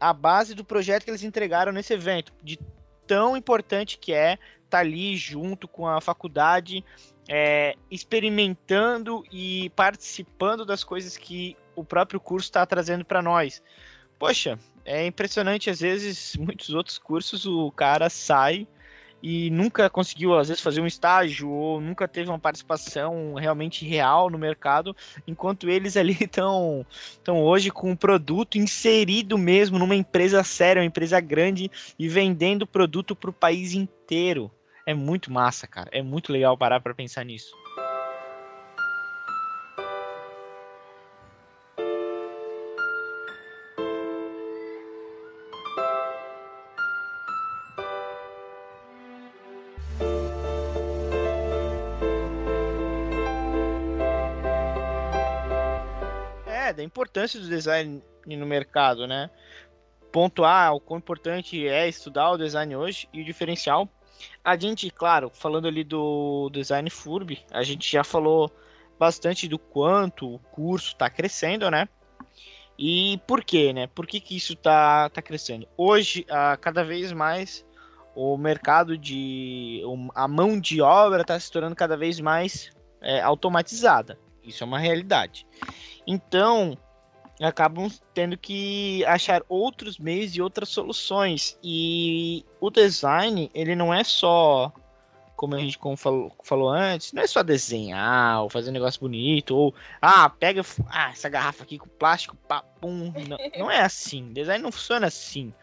à 0.00 0.12
base 0.12 0.54
do 0.54 0.64
projeto 0.64 1.04
que 1.04 1.10
eles 1.10 1.22
entregaram 1.22 1.70
nesse 1.70 1.92
evento, 1.92 2.32
de 2.42 2.58
tão 3.06 3.36
importante 3.36 3.98
que 3.98 4.12
é 4.12 4.38
estar 4.64 4.78
ali 4.78 5.16
junto 5.16 5.68
com 5.68 5.86
a 5.86 6.00
faculdade, 6.00 6.84
é, 7.28 7.76
experimentando 7.90 9.22
e 9.30 9.70
participando 9.70 10.64
das 10.64 10.82
coisas 10.82 11.16
que 11.16 11.56
o 11.76 11.84
próprio 11.84 12.18
curso 12.18 12.46
está 12.46 12.64
trazendo 12.64 13.04
para 13.04 13.20
nós. 13.20 13.62
Poxa, 14.18 14.58
é 14.84 15.06
impressionante, 15.06 15.68
às 15.68 15.80
vezes, 15.80 16.36
muitos 16.40 16.70
outros 16.70 16.98
cursos 16.98 17.46
o 17.46 17.70
cara 17.70 18.08
sai 18.08 18.66
e 19.22 19.50
nunca 19.50 19.88
conseguiu, 19.90 20.38
às 20.38 20.48
vezes, 20.48 20.62
fazer 20.62 20.80
um 20.80 20.86
estágio 20.86 21.48
ou 21.50 21.80
nunca 21.80 22.08
teve 22.08 22.30
uma 22.30 22.38
participação 22.38 23.34
realmente 23.34 23.84
real 23.84 24.30
no 24.30 24.38
mercado, 24.38 24.96
enquanto 25.26 25.68
eles 25.68 25.96
ali 25.96 26.16
estão 26.20 26.86
estão 27.12 27.42
hoje 27.42 27.70
com 27.70 27.90
um 27.90 27.96
produto 27.96 28.56
inserido 28.56 29.36
mesmo 29.36 29.78
numa 29.78 29.94
empresa 29.94 30.42
séria, 30.42 30.80
uma 30.80 30.86
empresa 30.86 31.20
grande 31.20 31.70
e 31.98 32.08
vendendo 32.08 32.66
produto 32.66 33.14
para 33.14 33.30
o 33.30 33.34
país 33.34 33.74
inteiro. 33.74 34.50
É 34.86 34.94
muito 34.94 35.30
massa, 35.32 35.66
cara. 35.66 35.90
É 35.92 36.02
muito 36.02 36.32
legal 36.32 36.56
parar 36.56 36.80
para 36.80 36.94
pensar 36.94 37.24
nisso. 37.24 37.54
Importância 57.10 57.40
do 57.40 57.48
design 57.48 58.00
no 58.24 58.46
mercado, 58.46 59.06
né? 59.06 59.28
Ponto 60.12 60.44
A, 60.44 60.72
o 60.72 60.80
quão 60.80 60.98
importante 60.98 61.66
é 61.66 61.88
estudar 61.88 62.30
o 62.30 62.38
design 62.38 62.74
hoje 62.76 63.08
e 63.12 63.20
o 63.20 63.24
diferencial. 63.24 63.88
A 64.44 64.56
gente, 64.56 64.90
claro, 64.90 65.30
falando 65.32 65.66
ali 65.66 65.82
do 65.82 66.48
design 66.52 66.88
FURB, 66.88 67.38
a 67.50 67.62
gente 67.62 67.90
já 67.90 68.04
falou 68.04 68.50
bastante 68.98 69.48
do 69.48 69.58
quanto 69.58 70.34
o 70.34 70.38
curso 70.38 70.88
está 70.88 71.08
crescendo, 71.10 71.70
né? 71.70 71.88
E 72.78 73.20
por 73.26 73.44
quê, 73.44 73.72
né? 73.72 73.86
Por 73.88 74.06
que, 74.06 74.20
que 74.20 74.36
isso 74.36 74.52
está 74.52 75.08
tá 75.10 75.20
crescendo? 75.20 75.66
Hoje, 75.76 76.24
ah, 76.30 76.56
cada 76.56 76.84
vez 76.84 77.12
mais, 77.12 77.64
o 78.14 78.36
mercado 78.36 78.96
de. 78.96 79.82
a 80.14 80.28
mão 80.28 80.58
de 80.58 80.80
obra 80.80 81.22
está 81.22 81.38
se 81.38 81.50
tornando 81.50 81.76
cada 81.76 81.96
vez 81.96 82.20
mais 82.20 82.70
é, 83.00 83.20
automatizada. 83.20 84.18
Isso 84.42 84.64
é 84.64 84.66
uma 84.66 84.78
realidade. 84.78 85.46
Então, 86.06 86.76
acabam 87.44 87.90
tendo 88.12 88.36
que 88.36 89.04
achar 89.06 89.42
outros 89.48 89.98
meios 89.98 90.36
e 90.36 90.42
outras 90.42 90.68
soluções. 90.68 91.58
E 91.62 92.44
o 92.60 92.70
design, 92.70 93.50
ele 93.54 93.74
não 93.74 93.92
é 93.94 94.04
só, 94.04 94.70
como 95.36 95.54
a 95.54 95.58
gente 95.58 95.78
como 95.78 95.96
falou, 95.96 96.32
falou 96.44 96.68
antes, 96.68 97.14
não 97.14 97.22
é 97.22 97.26
só 97.26 97.42
desenhar 97.42 98.42
ou 98.42 98.50
fazer 98.50 98.68
um 98.68 98.74
negócio 98.74 99.00
bonito, 99.00 99.56
ou, 99.56 99.74
ah, 100.02 100.28
pega 100.28 100.62
ah, 100.90 101.10
essa 101.10 101.30
garrafa 101.30 101.62
aqui 101.62 101.78
com 101.78 101.88
plástico, 101.88 102.36
pá, 102.36 102.62
pum. 102.62 103.12
Não, 103.26 103.38
não 103.58 103.70
é 103.70 103.80
assim. 103.80 104.32
Design 104.32 104.62
não 104.62 104.70
funciona 104.70 105.06
assim. 105.06 105.54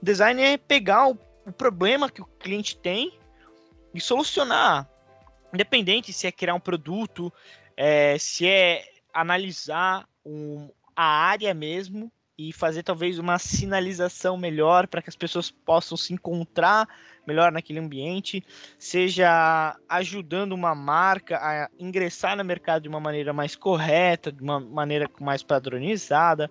Design 0.00 0.40
é 0.40 0.56
pegar 0.56 1.08
o, 1.08 1.18
o 1.44 1.50
problema 1.52 2.08
que 2.08 2.22
o 2.22 2.26
cliente 2.38 2.76
tem 2.76 3.12
e 3.92 4.00
solucionar. 4.00 4.88
Independente 5.52 6.12
se 6.12 6.26
é 6.26 6.32
criar 6.32 6.54
um 6.54 6.60
produto, 6.60 7.32
é, 7.76 8.16
se 8.18 8.46
é 8.46 8.84
analisar 9.12 10.08
um, 10.24 10.68
a 10.96 11.04
área 11.04 11.52
mesmo 11.54 12.10
e 12.36 12.52
fazer 12.52 12.82
talvez 12.82 13.18
uma 13.18 13.38
sinalização 13.38 14.36
melhor 14.36 14.88
para 14.88 15.00
que 15.00 15.08
as 15.08 15.16
pessoas 15.16 15.50
possam 15.50 15.96
se 15.96 16.12
encontrar 16.12 16.88
melhor 17.26 17.52
naquele 17.52 17.78
ambiente, 17.78 18.44
seja 18.78 19.78
ajudando 19.88 20.52
uma 20.52 20.74
marca 20.74 21.36
a 21.38 21.70
ingressar 21.78 22.36
no 22.36 22.44
mercado 22.44 22.82
de 22.82 22.88
uma 22.88 23.00
maneira 23.00 23.32
mais 23.32 23.54
correta, 23.54 24.32
de 24.32 24.42
uma 24.42 24.58
maneira 24.58 25.08
mais 25.20 25.42
padronizada. 25.42 26.50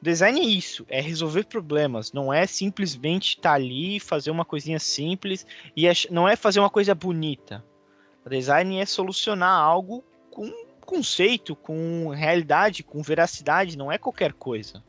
Design 0.00 0.38
é 0.38 0.44
isso, 0.44 0.84
é 0.88 1.00
resolver 1.00 1.46
problemas, 1.46 2.12
não 2.12 2.32
é 2.32 2.46
simplesmente 2.46 3.30
estar 3.30 3.54
ali, 3.54 3.98
fazer 3.98 4.30
uma 4.30 4.44
coisinha 4.44 4.78
simples 4.78 5.46
e 5.74 5.86
não 6.10 6.28
é 6.28 6.36
fazer 6.36 6.60
uma 6.60 6.68
coisa 6.68 6.94
bonita. 6.94 7.64
Design 8.28 8.78
é 8.78 8.84
solucionar 8.84 9.58
algo 9.58 10.04
conceito, 10.84 11.56
com 11.56 12.08
realidade, 12.08 12.82
com 12.82 13.02
veracidade, 13.02 13.76
não 13.76 13.90
é 13.90 13.98
qualquer 13.98 14.32
coisa. 14.32 14.82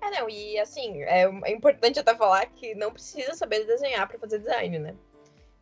É, 0.00 0.20
não, 0.20 0.28
e 0.28 0.58
assim, 0.58 1.02
é, 1.02 1.24
é 1.44 1.52
importante 1.52 1.98
até 1.98 2.14
falar 2.14 2.46
que 2.46 2.74
não 2.74 2.92
precisa 2.92 3.34
saber 3.34 3.66
desenhar 3.66 4.08
para 4.08 4.18
fazer 4.18 4.38
design, 4.38 4.78
né? 4.78 4.94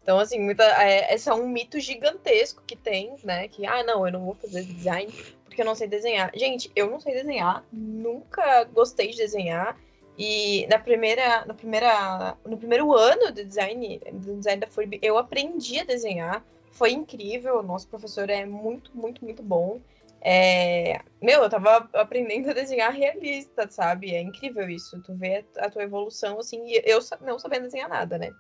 Então, 0.02 0.18
assim, 0.18 0.40
muita, 0.40 0.64
é, 0.82 1.14
esse 1.14 1.28
é 1.28 1.34
um 1.34 1.48
mito 1.48 1.78
gigantesco 1.78 2.62
que 2.66 2.76
tem, 2.76 3.14
né? 3.24 3.48
Que, 3.48 3.66
ah, 3.66 3.82
não, 3.82 4.06
eu 4.06 4.12
não 4.12 4.24
vou 4.24 4.34
fazer 4.34 4.64
design 4.64 5.12
porque 5.58 5.62
eu 5.62 5.66
não 5.66 5.74
sei 5.74 5.88
desenhar. 5.88 6.30
Gente, 6.34 6.70
eu 6.76 6.88
não 6.88 7.00
sei 7.00 7.14
desenhar, 7.14 7.64
nunca 7.72 8.62
gostei 8.64 9.11
de 9.11 9.16
desenhar. 9.16 9.76
E 10.16 10.66
na 10.68 10.78
primeira, 10.78 11.44
na 11.44 11.54
primeira, 11.54 12.37
no 12.46 12.56
primeiro 12.56 12.92
ano 12.92 13.32
de 13.32 13.44
design, 13.44 14.00
do 14.12 14.37
design 14.37 14.61
da 14.61 14.68
FURB, 14.68 15.00
eu 15.02 15.18
aprendi 15.18 15.80
a 15.80 15.84
desenhar. 15.84 16.44
Foi 16.79 16.93
incrível, 16.93 17.59
o 17.59 17.62
nosso 17.62 17.88
professor 17.88 18.31
é 18.31 18.47
muito, 18.47 18.97
muito, 18.97 19.25
muito 19.25 19.43
bom. 19.43 19.81
É, 20.21 21.01
meu, 21.21 21.43
eu 21.43 21.51
tava 21.51 21.88
aprendendo 21.93 22.51
a 22.51 22.53
desenhar 22.53 22.93
realista, 22.93 23.69
sabe? 23.69 24.14
É 24.14 24.21
incrível 24.21 24.69
isso. 24.71 25.01
Tu 25.01 25.12
vê 25.14 25.45
a 25.57 25.69
tua 25.69 25.83
evolução, 25.83 26.38
assim, 26.38 26.64
e 26.67 26.81
eu 26.85 27.01
não 27.21 27.37
sabendo 27.37 27.64
desenhar 27.64 27.88
nada, 27.88 28.17
né? 28.17 28.33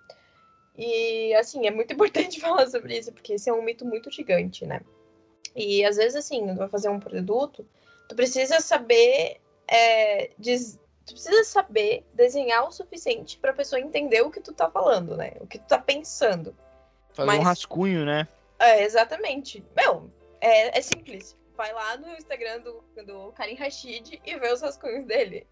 E, 0.76 1.34
assim, 1.34 1.66
é 1.66 1.70
muito 1.72 1.92
importante 1.94 2.40
falar 2.40 2.68
sobre 2.68 2.96
isso, 2.96 3.12
porque 3.12 3.32
esse 3.32 3.50
é 3.50 3.52
um 3.52 3.62
mito 3.62 3.84
muito 3.84 4.08
gigante, 4.08 4.64
né? 4.64 4.80
E, 5.56 5.84
às 5.84 5.96
vezes, 5.96 6.14
assim, 6.14 6.46
tu 6.46 6.54
vai 6.54 6.68
fazer 6.68 6.88
um 6.88 7.00
produto, 7.00 7.66
tu 8.06 8.14
precisa 8.14 8.60
saber. 8.60 9.40
é, 9.66 10.30
des- 10.38 10.78
Tu 11.04 11.14
precisa 11.14 11.42
saber 11.42 12.04
desenhar 12.12 12.68
o 12.68 12.70
suficiente 12.70 13.38
pra 13.38 13.54
pessoa 13.54 13.80
entender 13.80 14.20
o 14.20 14.30
que 14.30 14.40
tu 14.42 14.52
tá 14.52 14.70
falando, 14.70 15.16
né? 15.16 15.32
O 15.40 15.46
que 15.46 15.58
tu 15.58 15.64
tá 15.66 15.78
pensando. 15.78 16.54
Fazer 17.18 17.26
Mas- 17.26 17.40
um 17.40 17.42
rascunho, 17.42 18.04
né? 18.04 18.28
É, 18.60 18.84
exatamente. 18.84 19.64
Meu, 19.76 20.08
é, 20.40 20.78
é 20.78 20.80
simples. 20.80 21.36
Vai 21.56 21.72
lá 21.72 21.96
no 21.96 22.14
Instagram 22.14 22.60
do, 22.60 22.84
do 23.04 23.32
Karim 23.32 23.56
Rashid 23.56 24.20
e 24.24 24.36
vê 24.38 24.52
os 24.52 24.62
rascunhos 24.62 25.04
dele. 25.04 25.44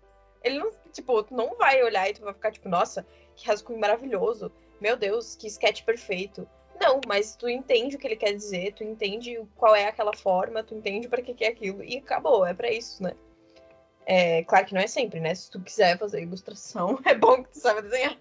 Ele 0.44 0.60
não, 0.60 0.70
tipo, 0.92 1.24
tu 1.24 1.34
não 1.34 1.56
vai 1.56 1.82
olhar 1.82 2.08
e 2.08 2.14
tu 2.14 2.22
vai 2.22 2.32
ficar 2.32 2.52
tipo, 2.52 2.68
nossa, 2.68 3.04
que 3.34 3.48
rascunho 3.48 3.80
maravilhoso. 3.80 4.52
Meu 4.80 4.96
Deus, 4.96 5.34
que 5.34 5.48
sketch 5.48 5.82
perfeito. 5.82 6.48
Não, 6.80 7.00
mas 7.04 7.34
tu 7.34 7.48
entende 7.48 7.96
o 7.96 7.98
que 7.98 8.06
ele 8.06 8.14
quer 8.14 8.32
dizer, 8.32 8.74
tu 8.74 8.84
entende 8.84 9.36
qual 9.56 9.74
é 9.74 9.88
aquela 9.88 10.14
forma, 10.14 10.62
tu 10.62 10.72
entende 10.72 11.08
pra 11.08 11.20
que 11.22 11.34
que 11.34 11.44
é 11.44 11.48
aquilo 11.48 11.82
e 11.82 11.96
acabou, 11.96 12.46
é 12.46 12.54
pra 12.54 12.70
isso, 12.70 13.02
né? 13.02 13.12
É, 14.04 14.44
claro 14.44 14.66
que 14.66 14.74
não 14.74 14.80
é 14.80 14.86
sempre, 14.86 15.18
né? 15.18 15.34
Se 15.34 15.50
tu 15.50 15.60
quiser 15.60 15.98
fazer 15.98 16.22
ilustração, 16.22 17.00
é 17.04 17.14
bom 17.14 17.42
que 17.42 17.50
tu 17.50 17.58
saiba 17.58 17.82
desenhar. 17.82 18.16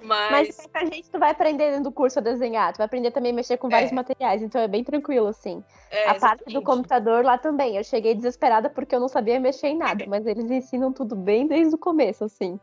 Mas 0.00 0.56
pra 0.72 0.84
gente, 0.84 1.10
tu 1.10 1.18
vai 1.18 1.30
aprender 1.30 1.70
dentro 1.70 1.84
do 1.84 1.92
curso 1.92 2.18
a 2.18 2.22
desenhar, 2.22 2.72
tu 2.72 2.78
vai 2.78 2.86
aprender 2.86 3.10
também 3.10 3.32
a 3.32 3.34
mexer 3.34 3.56
com 3.56 3.68
vários 3.68 3.90
É. 3.90 3.94
materiais, 3.94 4.42
então 4.42 4.60
é 4.60 4.68
bem 4.68 4.84
tranquilo, 4.84 5.26
assim. 5.26 5.62
é, 5.90 6.08
a 6.08 6.14
parte 6.14 6.44
do 6.52 6.62
computador 6.62 7.24
lá 7.24 7.36
também. 7.38 7.76
Eu 7.76 7.82
cheguei 7.84 8.14
desesperada 8.14 8.70
porque 8.70 8.94
eu 8.94 9.00
não 9.00 9.08
sabia 9.08 9.40
mexer 9.40 9.68
em 9.68 9.78
nada, 9.78 10.04
mas 10.06 10.26
eles 10.26 10.50
ensinam 10.50 10.92
tudo 10.92 11.16
bem 11.16 11.46
desde 11.46 11.74
o 11.74 11.78
começo, 11.78 12.24
assim. 12.24 12.60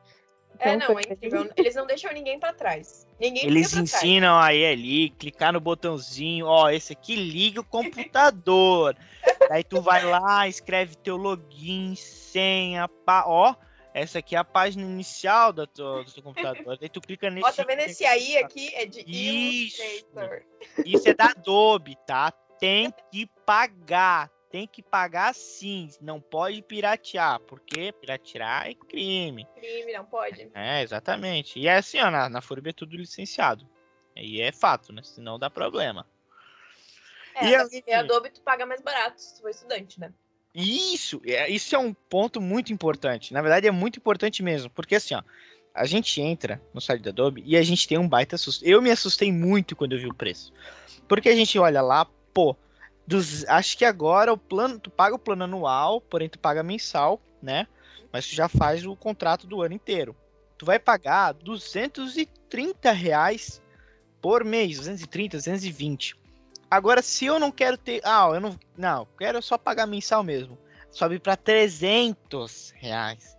É, 0.59 0.69
Então, 0.75 0.79
não, 0.79 0.85
foi 0.95 1.03
é 1.09 1.13
incrível. 1.13 1.51
Eles 1.57 1.75
não 1.75 1.85
deixam 1.85 2.13
ninguém 2.13 2.39
pra 2.39 2.53
trás. 2.53 3.05
Ninguém 3.19 3.45
Eles 3.45 3.71
pra 3.71 3.79
trás. 3.83 3.93
ensinam 3.95 4.37
aí 4.37 4.65
ali, 4.65 5.09
clicar 5.09 5.51
no 5.51 5.59
botãozinho, 5.59 6.45
ó, 6.45 6.69
esse 6.69 6.93
aqui 6.93 7.15
liga 7.15 7.59
o 7.59 7.65
computador. 7.65 8.95
Aí 9.51 9.63
tu 9.63 9.81
vai 9.81 10.03
lá, 10.03 10.47
escreve 10.47 10.95
teu 10.95 11.17
login, 11.17 11.93
senha, 11.95 12.87
pá, 13.05 13.25
ó. 13.27 13.53
Essa 13.95 14.19
aqui 14.19 14.36
é 14.36 14.39
a 14.39 14.43
página 14.43 14.84
inicial 14.84 15.53
do 15.53 15.65
teu, 15.65 16.03
do 16.03 16.12
teu 16.12 16.21
computador. 16.21 16.77
Aí 16.81 16.89
tu 16.89 16.99
clica 16.99 17.29
nesse. 17.29 17.47
Ó, 17.47 17.51
tá 17.53 17.63
vendo 17.63 17.79
esse 17.79 18.05
aí 18.05 18.38
aqui? 18.38 18.67
É 18.75 18.86
de 18.86 18.99
Isso. 19.08 19.81
Illustrator. 19.81 20.43
Isso 20.86 21.08
é 21.08 21.13
da 21.13 21.27
Adobe, 21.27 21.95
tá? 22.05 22.29
Tem 22.60 22.93
que 23.10 23.25
pagar. 23.45 24.29
Tem 24.51 24.67
que 24.67 24.84
pagar 24.84 25.34
sim. 25.34 25.89
Não 26.01 26.19
pode 26.19 26.62
piratear, 26.62 27.39
porque 27.39 27.93
piratear 27.93 28.67
é 28.67 28.73
crime. 28.73 29.47
Crime, 29.55 29.93
não 29.93 30.05
pode. 30.05 30.51
É, 30.53 30.81
exatamente. 30.81 31.58
E 31.58 31.69
é 31.69 31.77
assim, 31.77 32.01
ó, 32.01 32.12
na, 32.12 32.27
na 32.27 32.41
FURB 32.41 32.71
é 32.71 32.73
tudo 32.73 32.97
licenciado. 32.97 33.65
E 34.13 34.41
é 34.41 34.51
fato, 34.51 34.91
né? 34.91 35.03
Senão 35.03 35.39
dá 35.39 35.49
problema. 35.49 36.05
É, 37.34 37.47
E 37.47 37.55
além 37.55 37.84
a 37.93 37.99
Adobe 38.01 38.29
tu 38.29 38.41
paga 38.41 38.65
mais 38.65 38.81
barato 38.81 39.21
se 39.21 39.36
tu 39.36 39.41
for 39.41 39.51
estudante, 39.51 40.01
né? 40.01 40.13
Isso, 40.55 41.21
é- 41.25 41.49
isso 41.49 41.75
é 41.75 41.77
um 41.77 41.93
ponto 41.93 42.39
muito 42.39 42.71
importante. 42.71 43.33
Na 43.33 43.41
verdade, 43.41 43.67
é 43.67 43.71
muito 43.71 43.99
importante 43.99 44.41
mesmo, 44.41 44.69
porque 44.69 44.95
assim, 44.95 45.13
ó, 45.13 45.21
a 45.73 45.85
gente 45.85 46.21
entra 46.21 46.61
no 46.73 46.79
site 46.79 47.01
da 47.01 47.09
Adobe 47.09 47.43
e 47.45 47.57
a 47.57 47.61
gente 47.61 47.85
tem 47.85 47.97
um 47.97 48.07
baita 48.07 48.37
susto. 48.37 48.63
Eu 48.63 48.81
me 48.81 48.89
assustei 48.89 49.33
muito 49.33 49.75
quando 49.75 49.91
eu 49.91 49.99
vi 49.99 50.07
o 50.07 50.13
preço. 50.13 50.53
Porque 51.09 51.27
a 51.27 51.35
gente 51.35 51.59
olha 51.59 51.81
lá, 51.81 52.05
pô, 52.33 52.55
dos, 53.05 53.43
acho 53.49 53.77
que 53.77 53.83
agora 53.83 54.31
o 54.31 54.37
plano, 54.37 54.79
tu 54.79 54.89
paga 54.89 55.13
o 55.13 55.19
plano 55.19 55.43
anual, 55.43 55.99
porém 55.99 56.29
tu 56.29 56.39
paga 56.39 56.63
mensal, 56.63 57.21
né? 57.41 57.67
Mas 58.13 58.25
tu 58.25 58.33
já 58.33 58.47
faz 58.47 58.85
o 58.85 58.95
contrato 58.95 59.45
do 59.45 59.61
ano 59.61 59.73
inteiro. 59.73 60.15
Tu 60.57 60.65
vai 60.65 60.79
pagar 60.79 61.33
230 61.33 62.93
reais 62.93 63.61
por 64.21 64.45
mês, 64.45 64.77
230, 64.77 65.35
220. 65.35 66.15
Agora, 66.75 67.01
se 67.01 67.25
eu 67.25 67.39
não 67.39 67.51
quero 67.51 67.77
ter. 67.77 68.01
Ah, 68.03 68.29
eu 68.33 68.41
não. 68.41 68.59
Não, 68.77 69.07
quero 69.17 69.41
só 69.41 69.57
pagar 69.57 69.88
mensal 69.88 70.21
mesmo. 70.23 70.57
Sobe 70.91 71.19
para 71.19 71.38
300 71.38 72.73
reais. 72.75 73.38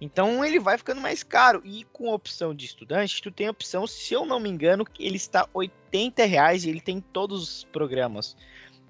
Então 0.00 0.42
ele 0.42 0.58
vai 0.58 0.78
ficando 0.78 0.98
mais 0.98 1.22
caro. 1.22 1.60
E 1.66 1.84
com 1.92 2.08
opção 2.08 2.54
de 2.54 2.64
estudante, 2.64 3.20
tu 3.20 3.30
tem 3.30 3.48
a 3.48 3.50
opção, 3.50 3.86
se 3.86 4.14
eu 4.14 4.24
não 4.24 4.40
me 4.40 4.48
engano, 4.48 4.86
que 4.86 5.04
ele 5.04 5.16
está 5.16 5.46
80 5.52 6.24
reais 6.24 6.64
e 6.64 6.70
ele 6.70 6.80
tem 6.80 6.98
todos 6.98 7.42
os 7.42 7.64
programas. 7.64 8.34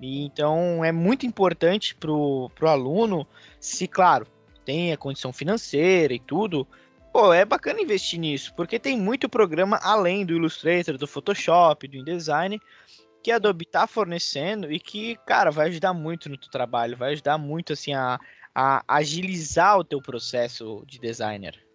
E 0.01 0.25
então 0.25 0.85
é 0.85 0.93
muito 0.93 1.27
importante 1.27 1.97
pro, 1.97 2.49
pro 2.55 2.69
aluno, 2.69 3.27
se 3.59 3.89
claro, 3.89 4.29
tem 4.65 4.93
a 4.93 4.97
condição 4.97 5.33
financeira 5.33 6.15
e 6.15 6.21
tudo. 6.21 6.65
Pô, 7.13 7.33
é 7.33 7.45
bacana 7.45 7.81
investir 7.81 8.21
nisso, 8.21 8.55
porque 8.55 8.79
tem 8.79 8.97
muito 8.97 9.29
programa 9.29 9.81
além 9.83 10.25
do 10.25 10.35
Illustrator, 10.35 10.97
do 10.97 11.07
Photoshop, 11.07 11.89
do 11.89 11.97
InDesign, 11.97 12.61
que 13.23 13.31
a 13.31 13.37
Adobe 13.37 13.65
tá 13.65 13.87
fornecendo 13.87 14.71
e 14.71 14.79
que, 14.79 15.17
cara, 15.27 15.51
vai 15.51 15.69
ajudar 15.69 15.93
muito 15.93 16.29
no 16.29 16.39
teu 16.39 16.51
trabalho, 16.51 16.97
vai 16.97 17.13
ajudar 17.13 17.39
muito, 17.39 17.73
assim, 17.73 17.93
a, 17.93 18.19
a 18.55 18.85
agilizar 18.89 19.79
o 19.79 19.85
teu 19.85 20.01
processo 20.01 20.85
de 20.87 20.99
designer. 20.99 21.69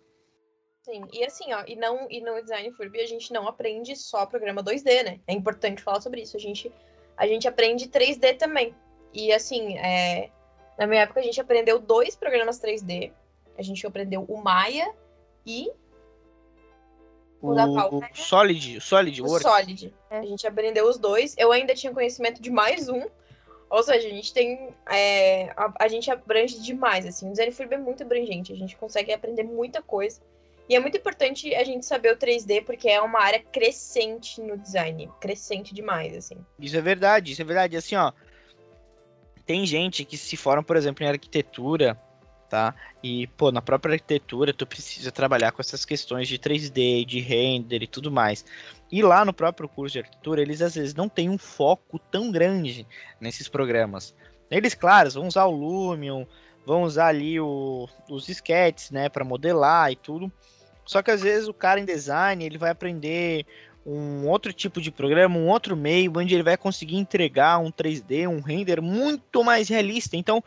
Sim, 0.84 1.06
e 1.14 1.24
assim, 1.24 1.54
ó, 1.54 1.64
e, 1.66 1.78
não, 1.78 2.08
e 2.10 2.20
no 2.20 2.42
Design 2.42 2.70
Furby 2.74 3.00
a 3.00 3.08
gente 3.08 3.32
não 3.32 3.48
aprende 3.48 3.96
só 3.96 4.26
programa 4.26 4.62
2D, 4.62 5.04
né? 5.04 5.20
É 5.26 5.34
importante 5.34 5.82
falar 5.82 6.02
sobre 6.02 6.22
isso. 6.22 6.36
A 6.36 6.40
gente, 6.40 6.70
a 7.16 7.26
gente 7.26 7.48
aprende 7.48 7.88
3D 7.88 8.38
também. 8.38 8.76
E 9.14 9.32
assim, 9.32 9.78
é, 9.78 10.30
na 10.78 10.86
minha 10.86 11.04
época 11.04 11.22
a 11.22 11.24
gente 11.24 11.40
aprendeu 11.40 11.80
dois 11.80 12.18
programas 12.18 12.60
3D. 12.60 13.14
A 13.58 13.62
gente 13.62 13.88
aprendeu 13.88 14.26
o 14.28 14.44
Maya 14.44 14.94
e 15.46 15.72
O 17.44 17.54
da 17.54 17.66
Val, 17.66 17.94
O 17.94 18.00
né? 18.00 18.10
Solid, 18.14 18.78
o 18.78 18.82
Solid 18.82 19.22
o 19.22 19.26
Work. 19.26 19.44
Solid. 19.44 19.94
É. 20.10 20.20
A 20.20 20.24
gente 20.24 20.48
aprendeu 20.48 20.88
os 20.88 20.98
dois. 20.98 21.36
Eu 21.38 21.52
ainda 21.52 21.76
tinha 21.76 21.94
conhecimento 21.94 22.42
de 22.42 22.50
mais 22.50 22.88
um. 22.88 23.06
Ou 23.70 23.84
seja, 23.84 24.08
a 24.08 24.12
gente 24.12 24.34
tem. 24.34 24.70
é, 24.90 25.52
a, 25.58 25.74
a 25.82 25.88
gente 25.88 26.10
abrange 26.10 26.62
demais, 26.62 27.06
assim. 27.06 27.28
O 27.28 27.32
design 27.32 27.52
Furby 27.52 27.76
é 27.76 27.78
muito 27.78 28.04
abrangente. 28.04 28.54
A 28.54 28.56
gente 28.56 28.78
consegue 28.78 29.12
aprender 29.12 29.44
muita 29.44 29.82
coisa. 29.82 30.22
E 30.70 30.76
é 30.76 30.80
muito 30.80 30.98
importante 30.98 31.54
a 31.54 31.64
gente 31.64 31.86
saber 31.86 32.14
o 32.14 32.18
3D, 32.18 32.64
porque 32.64 32.88
é 32.88 33.02
uma 33.02 33.20
área 33.20 33.40
crescente 33.40 34.40
no 34.42 34.58
design. 34.58 35.10
Crescente 35.20 35.74
demais, 35.74 36.16
assim. 36.16 36.38
Isso 36.58 36.78
é 36.78 36.82
verdade, 36.82 37.34
isso 37.34 37.42
é 37.42 37.46
verdade. 37.46 37.76
Assim, 37.76 37.96
ó, 37.96 38.14
tem 39.46 39.66
gente 39.66 40.06
que 40.06 40.18
se 40.18 40.38
forma, 40.38 40.64
por 40.64 40.78
exemplo, 40.78 41.04
em 41.04 41.10
arquitetura, 41.10 42.00
tá? 42.54 42.76
E, 43.02 43.26
pô, 43.36 43.52
na 43.52 43.64
própria 43.64 43.96
arquitetura 43.96 44.54
tu 44.54 44.64
precisa 44.64 45.12
trabalhar 45.12 45.52
com 45.52 45.60
essas 45.60 45.84
questões 45.84 46.28
de 46.28 46.38
3D, 46.38 47.04
de 47.04 47.20
render 47.20 47.82
e 47.82 47.88
tudo 47.88 48.12
mais. 48.12 48.46
E 48.92 49.02
lá 49.02 49.26
no 49.26 49.34
próprio 49.34 49.68
curso 49.68 49.94
de 49.94 50.00
arquitetura, 50.02 50.40
eles 50.40 50.62
às 50.62 50.76
vezes 50.76 50.94
não 50.94 51.10
têm 51.10 51.32
um 51.32 51.38
foco 51.40 51.98
tão 51.98 52.32
grande 52.32 52.86
nesses 53.20 53.48
programas. 53.48 54.14
Eles, 54.52 54.76
claro, 54.76 55.10
vão 55.10 55.28
usar 55.28 55.46
o 55.46 55.52
Lumion, 55.52 56.26
vão 56.64 56.84
usar 56.84 57.08
ali 57.08 57.40
o- 57.40 57.90
os 58.08 58.30
sketches, 58.30 58.92
né, 58.92 59.10
para 59.10 59.26
modelar 59.26 59.92
e 59.92 59.96
tudo. 59.96 60.32
Só 60.86 61.02
que 61.02 61.10
às 61.10 61.24
vezes 61.24 61.48
o 61.48 61.56
cara 61.56 61.80
em 61.80 61.86
design, 61.86 62.46
ele 62.46 62.60
vai 62.60 62.70
aprender 62.70 63.48
um 63.86 64.28
outro 64.28 64.54
tipo 64.54 64.80
de 64.80 64.92
programa, 64.92 65.38
um 65.38 65.50
outro 65.50 65.76
meio, 65.76 66.14
onde 66.16 66.34
ele 66.34 66.44
vai 66.44 66.56
conseguir 66.56 66.98
entregar 66.98 67.58
um 67.58 67.72
3D, 67.72 68.28
um 68.28 68.42
render 68.42 68.80
muito 68.80 69.44
mais 69.44 69.68
realista. 69.70 70.16
Então, 70.16 70.44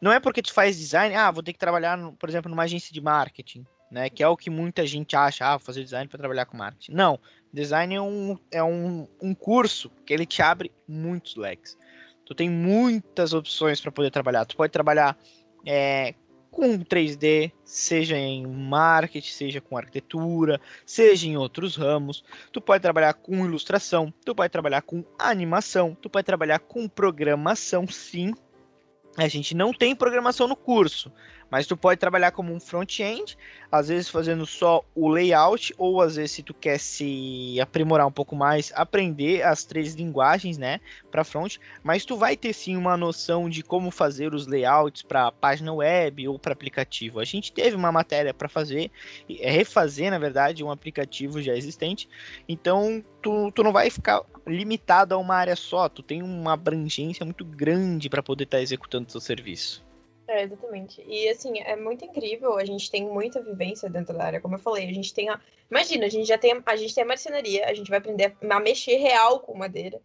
não 0.00 0.12
é 0.12 0.20
porque 0.20 0.42
tu 0.42 0.52
faz 0.52 0.78
design, 0.78 1.14
ah, 1.14 1.30
vou 1.30 1.42
ter 1.42 1.52
que 1.52 1.58
trabalhar, 1.58 1.96
no- 1.96 2.12
por 2.12 2.28
exemplo, 2.28 2.50
numa 2.50 2.62
agência 2.64 2.92
de 2.92 3.00
marketing, 3.00 3.64
né? 3.90 4.08
Que 4.10 4.22
é 4.22 4.28
o 4.28 4.36
que 4.36 4.50
muita 4.50 4.86
gente 4.86 5.16
acha, 5.16 5.46
ah, 5.46 5.56
vou 5.56 5.64
fazer 5.64 5.82
design 5.82 6.08
para 6.08 6.18
trabalhar 6.18 6.46
com 6.46 6.56
marketing. 6.56 6.92
Não, 6.92 7.18
design 7.52 7.94
é 7.94 8.00
um, 8.00 8.38
é 8.50 8.62
um, 8.62 9.08
um 9.20 9.34
curso 9.34 9.90
que 10.04 10.12
ele 10.12 10.26
te 10.26 10.42
abre 10.42 10.70
muitos 10.86 11.36
leques. 11.36 11.76
Tu 12.24 12.34
tem 12.34 12.50
muitas 12.50 13.32
opções 13.32 13.80
para 13.80 13.90
poder 13.90 14.10
trabalhar. 14.10 14.44
Tu 14.44 14.56
pode 14.56 14.70
trabalhar 14.70 15.16
é, 15.66 16.14
com 16.50 16.78
3D, 16.78 17.52
seja 17.64 18.16
em 18.16 18.46
marketing, 18.46 19.30
seja 19.32 19.60
com 19.60 19.76
arquitetura, 19.76 20.60
seja 20.84 21.26
em 21.26 21.36
outros 21.36 21.76
ramos. 21.76 22.24
Tu 22.52 22.60
pode 22.60 22.82
trabalhar 22.82 23.14
com 23.14 23.44
ilustração, 23.44 24.12
tu 24.24 24.34
pode 24.34 24.50
trabalhar 24.50 24.82
com 24.82 25.04
animação, 25.18 25.96
tu 26.00 26.10
pode 26.10 26.24
trabalhar 26.26 26.58
com 26.58 26.88
programação, 26.88 27.86
sim. 27.86 28.34
A 29.24 29.28
gente 29.28 29.54
não 29.54 29.72
tem 29.72 29.96
programação 29.96 30.46
no 30.46 30.54
curso, 30.54 31.12
mas 31.50 31.66
tu 31.66 31.76
pode 31.76 31.98
trabalhar 31.98 32.32
como 32.32 32.52
um 32.52 32.60
front-end, 32.60 33.36
às 33.70 33.88
vezes 33.88 34.08
fazendo 34.08 34.46
só 34.46 34.84
o 34.94 35.08
layout, 35.08 35.74
ou 35.78 36.00
às 36.00 36.16
vezes 36.16 36.32
se 36.32 36.42
tu 36.42 36.54
quer 36.54 36.78
se 36.78 37.58
aprimorar 37.60 38.06
um 38.06 38.12
pouco 38.12 38.36
mais, 38.36 38.72
aprender 38.74 39.42
as 39.42 39.64
três 39.64 39.94
linguagens, 39.94 40.58
né, 40.58 40.80
para 41.10 41.24
front, 41.24 41.56
mas 41.82 42.04
tu 42.04 42.16
vai 42.16 42.36
ter 42.36 42.52
sim 42.52 42.76
uma 42.76 42.96
noção 42.96 43.48
de 43.48 43.62
como 43.62 43.90
fazer 43.90 44.34
os 44.34 44.46
layouts 44.46 45.02
para 45.02 45.32
página 45.32 45.72
web 45.72 46.28
ou 46.28 46.38
para 46.38 46.52
aplicativo. 46.52 47.20
A 47.20 47.24
gente 47.24 47.52
teve 47.52 47.76
uma 47.76 47.92
matéria 47.92 48.34
para 48.34 48.48
fazer, 48.48 48.90
é 49.28 49.50
refazer, 49.50 50.10
na 50.10 50.18
verdade, 50.18 50.64
um 50.64 50.70
aplicativo 50.70 51.40
já 51.40 51.54
existente. 51.54 52.08
Então, 52.48 53.04
tu, 53.22 53.50
tu 53.52 53.62
não 53.62 53.72
vai 53.72 53.90
ficar 53.90 54.22
limitado 54.46 55.14
a 55.14 55.18
uma 55.18 55.34
área 55.34 55.56
só, 55.56 55.88
tu 55.88 56.02
tem 56.02 56.22
uma 56.22 56.52
abrangência 56.52 57.24
muito 57.24 57.44
grande 57.44 58.08
para 58.08 58.22
poder 58.22 58.44
estar 58.44 58.60
executando 58.60 59.10
seu 59.10 59.20
serviço. 59.20 59.87
É, 60.28 60.42
exatamente. 60.42 61.02
E 61.08 61.26
assim, 61.30 61.58
é 61.58 61.74
muito 61.74 62.04
incrível, 62.04 62.58
a 62.58 62.64
gente 62.64 62.90
tem 62.90 63.08
muita 63.08 63.42
vivência 63.42 63.88
dentro 63.88 64.16
da 64.16 64.24
área, 64.24 64.40
como 64.40 64.56
eu 64.56 64.58
falei, 64.58 64.86
a 64.86 64.92
gente 64.92 65.14
tem 65.14 65.30
a. 65.30 65.40
Imagina, 65.70 66.04
a 66.04 66.08
gente 66.10 66.28
já 66.28 66.36
tem. 66.36 66.62
A 66.66 66.76
gente 66.76 66.94
tem 66.94 67.02
a 67.02 67.06
marcenaria, 67.06 67.64
a 67.64 67.72
gente 67.72 67.88
vai 67.88 67.98
aprender 67.98 68.36
a 68.48 68.60
mexer 68.60 68.96
real 68.96 69.40
com 69.40 69.56
madeira. 69.56 69.98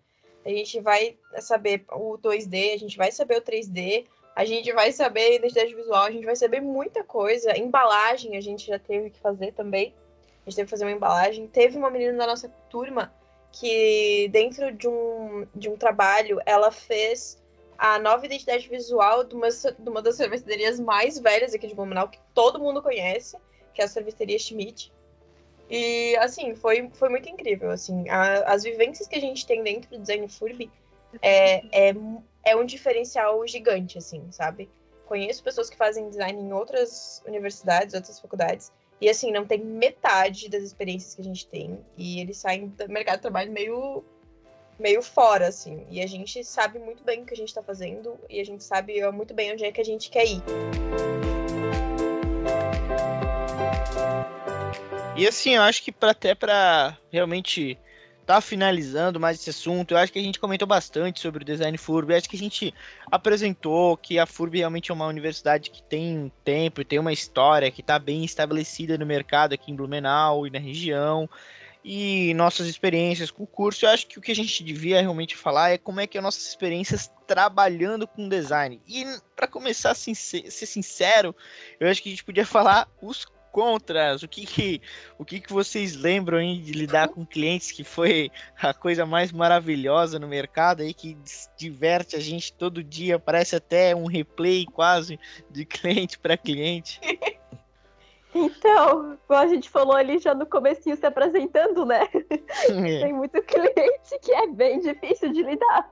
A 0.46 0.50
gente 0.50 0.80
vai 0.80 1.18
saber 1.40 1.84
o 1.92 2.18
2D, 2.18 2.74
a 2.74 2.78
gente 2.78 2.96
vai 2.98 3.12
saber 3.12 3.38
o 3.38 3.42
3D, 3.42 4.06
a 4.34 4.46
gente 4.46 4.72
vai 4.72 4.94
saber 4.94 5.36
identidade 5.36 5.76
visual, 5.76 6.06
a 6.06 6.12
gente 6.12 6.26
vai 6.26 6.36
saber 6.38 6.62
muita 6.62 7.04
coisa. 7.04 7.58
Embalagem 7.58 8.38
a 8.38 8.42
gente 8.42 8.68
já 8.68 8.80
teve 8.80 9.10
que 9.10 9.20
fazer 9.20 9.52
também. 9.52 9.94
A 10.46 10.50
gente 10.50 10.56
teve 10.56 10.66
que 10.66 10.72
fazer 10.72 10.86
uma 10.86 10.92
embalagem. 10.92 11.48
Teve 11.48 11.78
uma 11.78 11.90
menina 11.90 12.18
da 12.18 12.28
nossa 12.28 12.48
turma 12.70 13.14
que, 13.52 14.30
dentro 14.30 14.72
de 14.72 14.88
um, 14.88 15.46
de 15.54 15.70
um 15.70 15.76
trabalho, 15.76 16.40
ela 16.46 16.72
fez 16.72 17.43
a 17.84 18.00
nova 18.00 18.26
identidade 18.26 18.70
visual 18.70 19.26
de 19.26 19.36
uma, 19.36 19.50
de 19.50 19.90
uma 19.90 20.02
das 20.02 20.16
cervejarias 20.16 20.80
mais 20.80 21.20
velhas 21.20 21.54
aqui 21.54 21.68
de 21.68 21.76
Blumenau, 21.76 22.08
que 22.08 22.18
todo 22.34 22.58
mundo 22.58 22.82
conhece, 22.82 23.36
que 23.74 23.82
é 23.82 23.84
a 23.84 23.90
cervejaria 23.90 24.40
Schmidt. 24.40 24.90
E, 25.70 26.16
assim, 26.16 26.56
foi, 26.56 26.90
foi 26.94 27.10
muito 27.10 27.28
incrível, 27.28 27.70
assim. 27.70 28.08
A- 28.08 28.54
as 28.54 28.64
vivências 28.64 29.06
que 29.06 29.18
a 29.18 29.20
gente 29.20 29.46
tem 29.46 29.62
dentro 29.62 29.90
do 29.90 30.00
Design 30.00 30.26
Furby 30.30 30.72
é, 31.22 31.90
é, 31.90 31.94
é 32.46 32.56
um 32.56 32.66
diferencial 32.66 33.46
gigante, 33.46 33.98
assim, 33.98 34.32
sabe? 34.32 34.70
Conheço 35.06 35.44
pessoas 35.44 35.70
que 35.70 35.76
fazem 35.76 36.10
design 36.10 36.42
em 36.42 36.54
outras 36.54 37.22
universidades, 37.28 37.94
outras 37.94 38.18
faculdades, 38.18 38.72
e, 39.02 39.10
assim, 39.10 39.30
não 39.30 39.46
tem 39.46 39.60
metade 39.60 40.48
das 40.48 40.64
experiências 40.64 41.16
que 41.16 41.22
a 41.22 41.26
gente 41.26 41.46
tem. 41.48 41.78
E 41.98 42.22
eles 42.22 42.38
saem 42.38 42.68
do 42.68 42.88
mercado 42.88 43.18
de 43.18 43.24
trabalho 43.24 43.52
meio 43.52 44.06
meio 44.80 45.02
fora, 45.02 45.48
assim. 45.48 45.86
E 45.90 46.02
a 46.02 46.08
gente 46.08 46.44
sabe 46.44 46.80
muito 46.80 47.04
bem 47.04 47.22
o 47.22 47.26
que 47.26 47.34
a 47.34 47.38
gente 47.38 47.54
tá 47.54 47.62
fazendo 47.62 48.20
e 48.30 48.40
a 48.40 48.46
gente 48.46 48.64
sabe 48.64 49.00
muito 49.12 49.34
bem 49.34 49.54
onde 49.54 49.64
é 49.64 49.72
que 49.72 49.82
a 49.82 49.86
gente 49.86 50.10
quer 50.10 50.26
ir. 50.26 50.42
E 55.16 55.28
assim, 55.28 55.56
eu 55.56 55.62
acho 55.62 55.84
que 55.84 55.92
pra, 55.92 56.12
até 56.12 56.34
para 56.34 56.98
realmente 57.12 57.78
tá 58.26 58.42
finalizando 58.42 59.20
mais 59.20 59.40
esse 59.40 59.50
assunto. 59.50 59.92
Eu 59.92 59.98
acho 59.98 60.12
que 60.12 60.20
a 60.20 60.24
gente 60.24 60.40
comentou 60.40 60.68
bastante 60.68 61.20
sobre 61.20 61.44
o 61.44 61.46
design 61.46 61.78
FURB. 61.78 62.16
Acho 62.16 62.30
que 62.30 62.36
a 62.36 62.40
gente 62.40 62.74
apresentou 63.12 63.96
que 63.98 64.18
a 64.18 64.26
FURB 64.26 64.60
realmente 64.60 64.92
é 64.92 64.94
uma 64.94 65.08
universidade 65.08 65.70
que 65.70 65.84
tem 65.84 66.32
tempo 66.44 66.82
e 66.82 66.86
tem 66.86 67.00
uma 67.00 67.14
história 67.14 67.70
que 67.70 67.82
está 67.82 68.00
bem 68.00 68.24
estabelecida 68.24 68.98
no 68.98 69.06
mercado 69.06 69.54
aqui 69.54 69.72
em 69.72 69.76
Blumenau 69.76 70.48
e 70.48 70.50
na 70.50 70.60
região. 70.60 71.30
E 71.84 72.34
nossas 72.36 72.68
experiências 72.68 73.30
com 73.30 73.44
o 73.44 73.48
curso, 73.48 73.86
eu 73.86 73.90
acho 73.90 74.08
que 74.08 74.18
o 74.18 74.22
que 74.22 74.32
a 74.32 74.36
gente 74.36 74.64
devia 74.64 75.02
realmente 75.02 75.36
falar 75.36 75.72
é 75.72 75.78
como 75.78 76.00
é 76.00 76.08
que 76.08 76.18
é 76.18 76.22
nossas 76.22 76.48
experiências 76.48 77.12
trabalhando 77.28 78.08
com 78.08 78.30
design. 78.30 78.82
E 78.88 79.06
para 79.36 79.48
começar 79.48 79.92
a 79.92 79.96
ser 79.96 80.16
sincero, 80.16 81.36
eu 81.80 81.90
acho 81.90 82.02
que 82.02 82.10
a 82.10 82.12
gente 82.12 82.24
podia 82.24 82.46
falar 82.46 82.88
os 83.02 83.26
contras, 83.54 84.24
o 84.24 84.28
que 84.28 84.48
que, 84.48 84.82
o 85.16 85.24
que, 85.24 85.40
que 85.40 85.54
vocês 85.54 85.96
lembram 85.96 86.42
hein, 86.42 86.60
de 86.60 86.72
lidar 86.72 87.10
com 87.10 87.24
clientes 87.24 87.72
que 87.72 87.84
foi 87.84 88.32
a 88.60 88.74
coisa 88.74 89.06
mais 89.06 89.32
maravilhosa 89.32 90.18
no 90.18 90.28
mercado 90.28 90.82
aí, 90.82 90.92
que 90.92 91.16
diverte 91.56 92.16
a 92.16 92.20
gente 92.20 92.52
todo 92.52 92.84
dia, 92.84 93.20
parece 93.20 93.56
até 93.56 93.96
um 93.96 94.08
replay 94.08 94.66
quase 94.66 95.20
de 95.52 95.66
cliente 95.66 96.18
para 96.18 96.36
cliente. 96.36 97.00
Então, 98.36 99.18
como 99.28 99.40
a 99.40 99.48
gente 99.48 99.70
falou 99.70 99.96
ali 99.96 100.18
já 100.18 100.34
no 100.34 100.46
comecinho 100.46 100.98
se 100.98 101.06
apresentando, 101.06 101.86
né? 101.86 102.08
É. 102.70 103.02
Tem 103.02 103.14
muito 103.14 103.42
cliente 103.44 104.20
que 104.22 104.32
é 104.32 104.48
bem 104.48 104.80
difícil 104.80 105.32
de 105.32 105.44
lidar. 105.44 105.90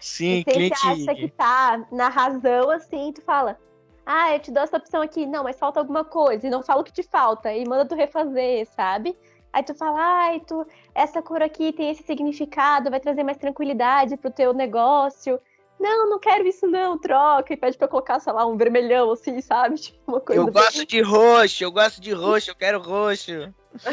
Sim, 0.00 0.40
e 0.40 0.44
cliente... 0.44 0.86
acha 0.86 1.14
que 1.14 1.28
tá 1.28 1.86
na 1.92 2.08
razão, 2.08 2.70
assim, 2.70 3.12
tu 3.12 3.22
fala, 3.22 3.56
ah, 4.04 4.34
eu 4.34 4.40
te 4.40 4.50
dou 4.50 4.62
essa 4.62 4.76
opção 4.76 5.00
aqui. 5.00 5.26
Não, 5.26 5.44
mas 5.44 5.58
falta 5.58 5.78
alguma 5.78 6.04
coisa. 6.04 6.46
E 6.46 6.50
não 6.50 6.62
fala 6.62 6.80
o 6.80 6.84
que 6.84 6.92
te 6.92 7.02
falta. 7.02 7.52
E 7.52 7.64
manda 7.66 7.86
tu 7.86 7.94
refazer, 7.94 8.66
sabe? 8.66 9.16
Aí 9.52 9.62
tu 9.62 9.74
fala, 9.74 9.98
ai, 10.00 10.40
tu, 10.40 10.66
essa 10.94 11.22
cor 11.22 11.42
aqui 11.42 11.72
tem 11.72 11.90
esse 11.90 12.02
significado, 12.02 12.90
vai 12.90 12.98
trazer 12.98 13.22
mais 13.22 13.36
tranquilidade 13.36 14.16
pro 14.16 14.30
teu 14.30 14.52
negócio. 14.52 15.38
Não, 15.82 16.08
não 16.08 16.18
quero 16.20 16.46
isso 16.46 16.64
não, 16.68 16.96
troca. 16.96 17.52
E 17.52 17.56
pede 17.56 17.76
pra 17.76 17.88
colocar, 17.88 18.20
sei 18.20 18.32
lá, 18.32 18.46
um 18.46 18.56
vermelhão, 18.56 19.10
assim, 19.10 19.40
sabe? 19.40 19.74
Tipo, 19.82 19.98
uma 20.06 20.20
coisa 20.20 20.40
eu 20.40 20.46
gosto 20.46 20.78
bem... 20.78 20.86
de 20.86 21.00
roxo, 21.00 21.64
eu 21.64 21.72
gosto 21.72 22.00
de 22.00 22.12
roxo, 22.12 22.50
eu 22.50 22.54
quero 22.54 22.80
roxo. 22.80 23.52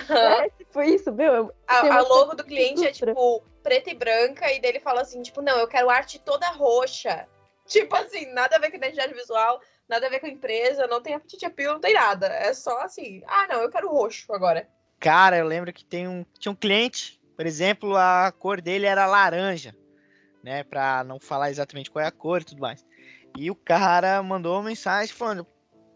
É, 0.09 0.49
tipo 0.49 0.81
isso, 0.83 1.11
viu? 1.11 1.51
A, 1.67 1.97
a 1.97 2.01
logo 2.01 2.35
do 2.35 2.43
cliente 2.43 2.85
é, 2.85 2.91
tipo, 2.91 3.41
preta 3.63 3.89
e 3.89 3.95
branca, 3.95 4.51
e 4.51 4.59
dele 4.59 4.79
fala 4.79 5.01
assim, 5.01 5.21
tipo, 5.23 5.41
não, 5.41 5.57
eu 5.57 5.67
quero 5.67 5.89
arte 5.89 6.19
toda 6.19 6.47
roxa. 6.51 7.27
Tipo 7.69 7.95
assim, 7.95 8.25
nada 8.33 8.55
a 8.55 8.59
ver 8.59 8.71
com 8.71 8.77
identidade 8.77 9.13
visual, 9.13 9.61
nada 9.87 10.07
a 10.07 10.09
ver 10.09 10.19
com 10.19 10.25
a 10.25 10.29
empresa, 10.29 10.87
não 10.87 11.03
tem 11.03 11.13
apetite 11.13 11.45
appeal, 11.45 11.73
não 11.73 11.79
tem 11.79 11.93
nada. 11.93 12.25
É 12.25 12.51
só 12.51 12.81
assim, 12.81 13.21
ah, 13.27 13.45
não, 13.47 13.61
eu 13.61 13.69
quero 13.69 13.91
roxo 13.91 14.33
agora. 14.33 14.67
Cara, 14.99 15.37
eu 15.37 15.45
lembro 15.45 15.71
que 15.71 15.85
tem 15.85 16.07
um, 16.07 16.25
tinha 16.39 16.51
um 16.51 16.55
cliente, 16.55 17.21
por 17.37 17.45
exemplo, 17.45 17.95
a 17.95 18.31
cor 18.31 18.59
dele 18.59 18.87
era 18.87 19.05
laranja, 19.05 19.75
né? 20.43 20.63
Pra 20.63 21.03
não 21.03 21.19
falar 21.19 21.49
exatamente 21.49 21.89
qual 21.91 22.03
é 22.03 22.07
a 22.07 22.11
cor 22.11 22.41
e 22.41 22.45
tudo 22.45 22.61
mais. 22.61 22.85
E 23.37 23.49
o 23.49 23.55
cara 23.55 24.21
mandou 24.23 24.55
uma 24.55 24.69
mensagem 24.69 25.13
falando: 25.13 25.45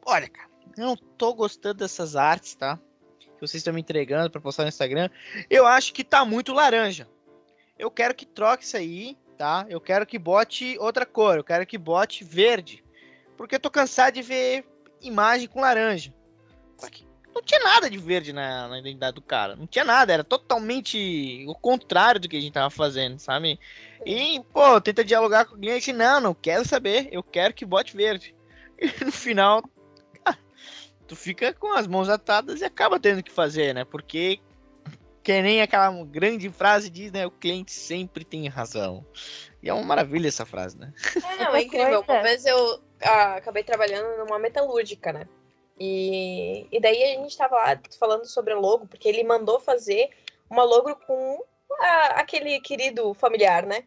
Olha, 0.06 0.28
cara, 0.28 0.50
eu 0.78 0.86
não 0.86 0.96
tô 0.96 1.34
gostando 1.34 1.80
dessas 1.80 2.16
artes, 2.16 2.56
tá? 2.56 2.80
Que 3.20 3.40
vocês 3.40 3.56
estão 3.56 3.74
me 3.74 3.82
entregando 3.82 4.30
para 4.30 4.42
postar 4.42 4.64
no 4.64 4.70
Instagram. 4.70 5.10
Eu 5.50 5.66
acho 5.66 5.94
que 5.94 6.04
tá 6.04 6.24
muito 6.24 6.54
laranja. 6.54 7.08
Eu 7.78 7.90
quero 7.90 8.14
que 8.14 8.26
troque 8.26 8.64
isso 8.64 8.78
aí, 8.78 9.18
tá? 9.38 9.66
Eu 9.68 9.82
quero 9.82 10.06
que 10.06 10.20
bote 10.20 10.78
outra 10.80 11.06
cor. 11.06 11.38
Eu 11.38 11.44
quero 11.44 11.66
que 11.66 11.78
bote 11.78 12.24
verde 12.24 12.84
porque 13.38 13.56
eu 13.56 13.60
tô 13.60 13.70
cansado 13.70 14.14
de 14.14 14.22
ver 14.22 14.66
imagem 15.02 15.48
com 15.48 15.62
laranja. 15.62 16.14
Que 16.92 17.06
não 17.34 17.42
tinha 17.42 17.60
nada 17.60 17.90
de 17.90 17.98
verde 17.98 18.32
na, 18.32 18.68
na, 18.68 18.80
identidade 18.80 19.16
do 19.16 19.22
cara. 19.22 19.56
Não 19.56 19.66
tinha 19.66 19.84
nada, 19.84 20.14
era 20.14 20.24
totalmente 20.24 21.46
o 21.48 21.56
contrário 21.56 22.20
do 22.20 22.30
que 22.30 22.38
a 22.38 22.42
gente 22.42 22.54
tava 22.54 22.70
fazendo, 22.70 23.20
sabe? 23.20 23.60
E, 24.06 24.42
pô, 24.54 24.80
tenta 24.80 25.04
dialogar 25.04 25.46
com 25.46 25.56
o 25.56 25.60
cliente, 25.60 25.92
não, 25.92 26.20
não 26.20 26.34
quero 26.34 26.68
saber, 26.68 27.10
eu 27.12 27.24
quero 27.24 27.54
que 27.54 27.66
bote 27.66 27.96
verde. 27.96 28.36
E 28.80 29.06
no 29.06 29.12
final, 29.12 29.64
tu 31.08 31.16
fica 31.16 31.54
com 31.54 31.74
as 31.74 31.88
mãos 31.88 32.10
atadas 32.10 32.62
e 32.62 32.66
acaba 32.66 33.00
tendo 33.00 33.24
que 33.24 33.32
fazer, 33.32 33.74
né? 33.74 33.86
Porque, 33.86 34.40
que 35.24 35.42
nem 35.42 35.62
aquela 35.62 35.92
grande 36.06 36.50
frase 36.50 36.90
diz, 36.90 37.12
né? 37.12 37.26
O 37.26 37.32
cliente 37.32 37.72
sempre 37.72 38.24
tem 38.24 38.48
razão. 38.48 39.06
E 39.62 39.70
é 39.70 39.74
uma 39.74 39.84
maravilha 39.84 40.28
essa 40.28 40.46
frase, 40.46 40.78
né? 40.78 40.94
É, 41.16 41.44
não, 41.44 41.56
é 41.56 41.62
incrível. 41.62 42.04
Uma 42.08 42.22
vez 42.22 42.46
eu 42.46 42.84
ah, 43.02 43.36
acabei 43.36 43.64
trabalhando 43.64 44.18
numa 44.18 44.38
metalúrgica, 44.38 45.14
né? 45.14 45.28
E, 45.80 46.68
e 46.72 46.80
daí 46.80 47.04
a 47.04 47.22
gente 47.22 47.38
tava 47.38 47.56
lá 47.56 47.80
falando 48.00 48.26
sobre 48.26 48.54
a 48.54 48.58
logo, 48.58 48.86
porque 48.88 49.08
ele 49.08 49.24
mandou 49.24 49.60
fazer 49.60 50.10
uma 50.50 50.64
logo 50.64 50.96
com 50.96 51.44
aquele 52.16 52.60
querido 52.62 53.14
familiar, 53.14 53.66
né? 53.66 53.84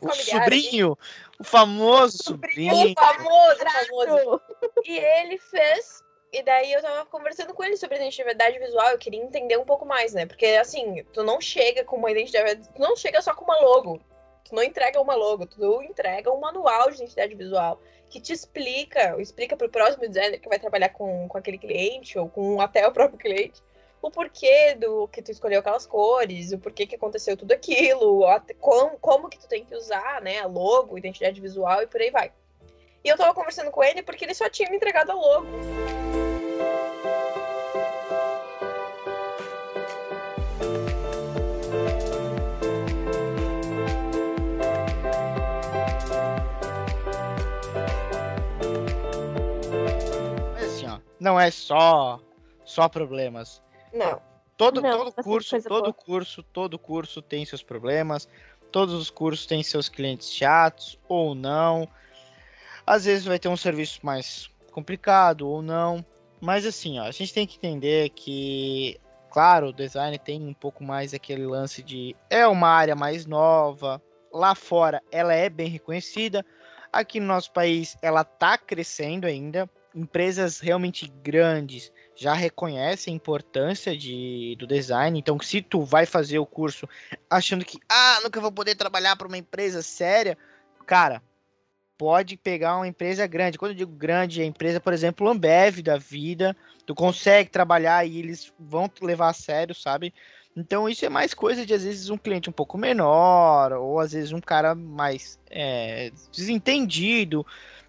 o 0.00 0.14
sobrinho, 0.14 0.98
o 1.38 1.44
famoso 1.44 2.18
sobrinho. 2.22 2.92
O 2.92 2.94
famoso, 2.94 3.58
famoso. 3.58 4.40
E 4.84 4.98
ele 4.98 5.38
fez. 5.38 6.02
E 6.32 6.42
daí 6.42 6.72
eu 6.72 6.80
tava 6.80 7.04
conversando 7.06 7.52
com 7.52 7.64
ele 7.64 7.76
sobre 7.76 7.96
identidade 7.96 8.58
visual, 8.58 8.90
eu 8.90 8.98
queria 8.98 9.20
entender 9.20 9.56
um 9.56 9.64
pouco 9.64 9.84
mais, 9.84 10.14
né? 10.14 10.26
Porque 10.26 10.46
assim, 10.46 11.02
tu 11.12 11.24
não 11.24 11.40
chega 11.40 11.84
com 11.84 11.96
uma 11.96 12.10
identidade, 12.10 12.68
tu 12.72 12.80
não 12.80 12.94
chega 12.94 13.20
só 13.20 13.34
com 13.34 13.44
uma 13.44 13.60
logo. 13.60 14.00
Tu 14.44 14.54
não 14.54 14.62
entrega 14.62 15.00
uma 15.00 15.14
logo, 15.14 15.46
tu 15.46 15.82
entrega 15.82 16.32
um 16.32 16.40
manual 16.40 16.90
de 16.90 16.96
identidade 16.96 17.34
visual 17.34 17.80
que 18.10 18.20
te 18.20 18.32
explica, 18.32 19.16
explica 19.20 19.56
para 19.56 19.66
o 19.66 19.70
próximo 19.70 20.06
designer 20.06 20.40
que 20.40 20.48
vai 20.48 20.58
trabalhar 20.58 20.88
com, 20.90 21.28
com 21.28 21.38
aquele 21.38 21.56
cliente 21.56 22.18
ou 22.18 22.28
com 22.28 22.60
até 22.60 22.86
o 22.86 22.92
próprio 22.92 23.18
cliente, 23.18 23.62
o 24.02 24.10
porquê 24.10 24.74
do 24.74 25.06
que 25.08 25.22
tu 25.22 25.30
escolheu 25.30 25.60
aquelas 25.60 25.86
cores, 25.86 26.52
o 26.52 26.58
porquê 26.58 26.86
que 26.86 26.96
aconteceu 26.96 27.36
tudo 27.36 27.52
aquilo, 27.52 28.24
como, 28.58 28.98
como 28.98 29.28
que 29.28 29.38
tu 29.38 29.46
tem 29.46 29.64
que 29.64 29.74
usar, 29.74 30.20
né, 30.20 30.40
a 30.40 30.46
logo, 30.46 30.98
identidade 30.98 31.40
visual 31.40 31.82
e 31.82 31.86
por 31.86 32.00
aí 32.00 32.10
vai. 32.10 32.32
E 33.04 33.08
eu 33.08 33.16
tava 33.16 33.32
conversando 33.32 33.70
com 33.70 33.82
ele 33.82 34.02
porque 34.02 34.24
ele 34.24 34.34
só 34.34 34.48
tinha 34.48 34.68
me 34.68 34.76
entregado 34.76 35.12
a 35.12 35.14
logo. 35.14 35.46
Não 51.20 51.38
é 51.38 51.50
só 51.50 52.18
só 52.64 52.88
problemas. 52.88 53.62
Não. 53.92 54.20
Todo, 54.56 54.80
não, 54.80 54.98
todo 54.98 55.24
curso, 55.24 55.62
todo 55.62 55.82
boa. 55.82 55.94
curso, 55.94 56.42
todo 56.42 56.78
curso 56.78 57.22
tem 57.22 57.44
seus 57.44 57.62
problemas. 57.62 58.28
Todos 58.70 58.94
os 58.94 59.10
cursos 59.10 59.46
têm 59.46 59.62
seus 59.62 59.88
clientes 59.88 60.32
chatos 60.32 60.98
ou 61.08 61.34
não. 61.34 61.88
Às 62.86 63.04
vezes 63.04 63.24
vai 63.24 63.38
ter 63.38 63.48
um 63.48 63.56
serviço 63.56 64.00
mais 64.02 64.48
complicado 64.70 65.48
ou 65.48 65.62
não. 65.62 66.04
Mas 66.40 66.64
assim, 66.64 66.98
ó, 66.98 67.04
a 67.04 67.10
gente 67.10 67.34
tem 67.34 67.46
que 67.46 67.56
entender 67.56 68.10
que, 68.10 69.00
claro, 69.30 69.68
o 69.68 69.72
design 69.72 70.18
tem 70.18 70.40
um 70.42 70.54
pouco 70.54 70.84
mais 70.84 71.12
aquele 71.12 71.46
lance 71.46 71.82
de 71.82 72.14
é 72.28 72.46
uma 72.46 72.68
área 72.68 72.94
mais 72.94 73.26
nova. 73.26 74.00
Lá 74.32 74.54
fora 74.54 75.02
ela 75.10 75.34
é 75.34 75.48
bem 75.48 75.68
reconhecida. 75.68 76.44
Aqui 76.92 77.18
no 77.18 77.26
nosso 77.26 77.52
país 77.52 77.96
ela 78.00 78.24
tá 78.24 78.56
crescendo 78.56 79.26
ainda 79.26 79.68
empresas 79.94 80.60
realmente 80.60 81.12
grandes 81.22 81.92
já 82.14 82.34
reconhecem 82.34 83.12
a 83.12 83.16
importância 83.16 83.96
de, 83.96 84.56
do 84.58 84.66
design. 84.66 85.18
Então, 85.18 85.38
se 85.40 85.62
tu 85.62 85.82
vai 85.82 86.06
fazer 86.06 86.38
o 86.38 86.46
curso 86.46 86.88
achando 87.28 87.64
que, 87.64 87.78
ah, 87.88 88.20
nunca 88.22 88.40
vou 88.40 88.52
poder 88.52 88.74
trabalhar 88.74 89.16
para 89.16 89.26
uma 89.26 89.38
empresa 89.38 89.82
séria, 89.82 90.36
cara, 90.86 91.22
pode 91.96 92.36
pegar 92.36 92.76
uma 92.76 92.88
empresa 92.88 93.26
grande. 93.26 93.58
Quando 93.58 93.72
eu 93.72 93.76
digo 93.76 93.92
grande, 93.92 94.40
é 94.40 94.44
a 94.44 94.46
empresa, 94.46 94.80
por 94.80 94.92
exemplo, 94.92 95.28
Ambev 95.28 95.82
da 95.82 95.96
vida, 95.96 96.56
tu 96.86 96.94
consegue 96.94 97.50
trabalhar 97.50 98.06
e 98.06 98.18
eles 98.18 98.52
vão 98.58 98.88
te 98.88 99.04
levar 99.04 99.30
a 99.30 99.34
sério, 99.34 99.74
sabe? 99.74 100.12
Então, 100.56 100.88
isso 100.88 101.04
é 101.04 101.08
mais 101.08 101.32
coisa 101.32 101.64
de, 101.64 101.72
às 101.72 101.84
vezes, 101.84 102.10
um 102.10 102.18
cliente 102.18 102.50
um 102.50 102.52
pouco 102.52 102.76
menor, 102.76 103.72
ou 103.72 104.00
às 104.00 104.12
vezes 104.12 104.32
um 104.32 104.40
cara 104.40 104.74
mais 104.74 105.38
é, 105.48 106.10
desentendido. 106.32 107.46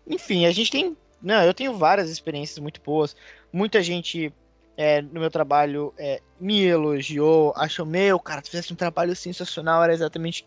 Enfim, 0.08 0.46
a 0.46 0.52
gente 0.52 0.72
tem 0.72 0.96
não, 1.22 1.44
eu 1.44 1.54
tenho 1.54 1.74
várias 1.78 2.10
experiências 2.10 2.60
muito 2.60 2.82
boas. 2.82 3.16
Muita 3.52 3.82
gente 3.82 4.34
é, 4.78 5.02
no 5.02 5.20
meu 5.20 5.30
trabalho 5.30 5.94
é, 5.98 6.22
me 6.40 6.64
elogiou, 6.64 7.54
achou, 7.56 7.86
meu, 7.86 8.20
cara, 8.20 8.42
tu 8.42 8.50
fizesse 8.50 8.74
um 8.74 8.76
trabalho 8.76 9.16
sensacional, 9.16 9.84
era 9.84 9.94
exatamente 9.94 10.46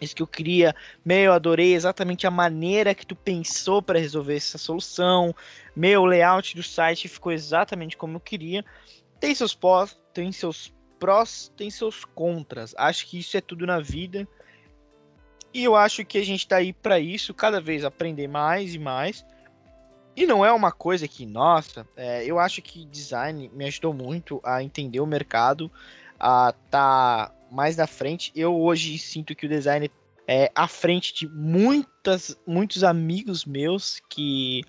isso 0.00 0.14
que 0.14 0.22
eu 0.22 0.26
queria. 0.26 0.74
Meu, 1.04 1.32
adorei 1.32 1.74
exatamente 1.74 2.26
a 2.26 2.30
maneira 2.30 2.94
que 2.94 3.06
tu 3.06 3.14
pensou 3.14 3.80
para 3.80 3.98
resolver 3.98 4.36
essa 4.36 4.58
solução. 4.58 5.34
Meu, 5.74 6.04
layout 6.04 6.56
do 6.56 6.62
site 6.62 7.08
ficou 7.08 7.32
exatamente 7.32 7.96
como 7.96 8.16
eu 8.16 8.20
queria. 8.20 8.64
Tem 9.20 9.34
seus 9.34 9.54
pós, 9.54 9.98
tem 10.12 10.32
seus 10.32 10.72
prós, 10.98 11.52
tem 11.56 11.70
seus 11.70 12.04
contras. 12.04 12.74
Acho 12.76 13.06
que 13.06 13.18
isso 13.18 13.36
é 13.36 13.40
tudo 13.40 13.66
na 13.66 13.80
vida. 13.80 14.26
E 15.54 15.64
eu 15.64 15.74
acho 15.74 16.04
que 16.04 16.18
a 16.18 16.24
gente 16.24 16.46
tá 16.46 16.56
aí 16.56 16.72
para 16.72 16.98
isso, 17.00 17.32
cada 17.32 17.60
vez 17.60 17.84
aprender 17.84 18.28
mais 18.28 18.74
e 18.74 18.78
mais. 18.78 19.24
E 20.16 20.24
não 20.26 20.42
é 20.42 20.50
uma 20.50 20.72
coisa 20.72 21.06
que, 21.06 21.26
nossa, 21.26 21.86
é, 21.94 22.24
eu 22.24 22.38
acho 22.38 22.62
que 22.62 22.86
design 22.86 23.50
me 23.52 23.66
ajudou 23.66 23.92
muito 23.92 24.40
a 24.42 24.62
entender 24.62 24.98
o 25.00 25.06
mercado, 25.06 25.70
a 26.18 26.54
tá 26.70 27.30
mais 27.50 27.76
na 27.76 27.86
frente. 27.86 28.32
Eu 28.34 28.58
hoje 28.58 28.96
sinto 28.96 29.34
que 29.34 29.44
o 29.44 29.48
design 29.48 29.90
é 30.26 30.50
à 30.54 30.66
frente 30.66 31.14
de 31.14 31.28
muitas, 31.28 32.36
muitos 32.46 32.82
amigos 32.82 33.44
meus 33.44 34.00
que 34.08 34.62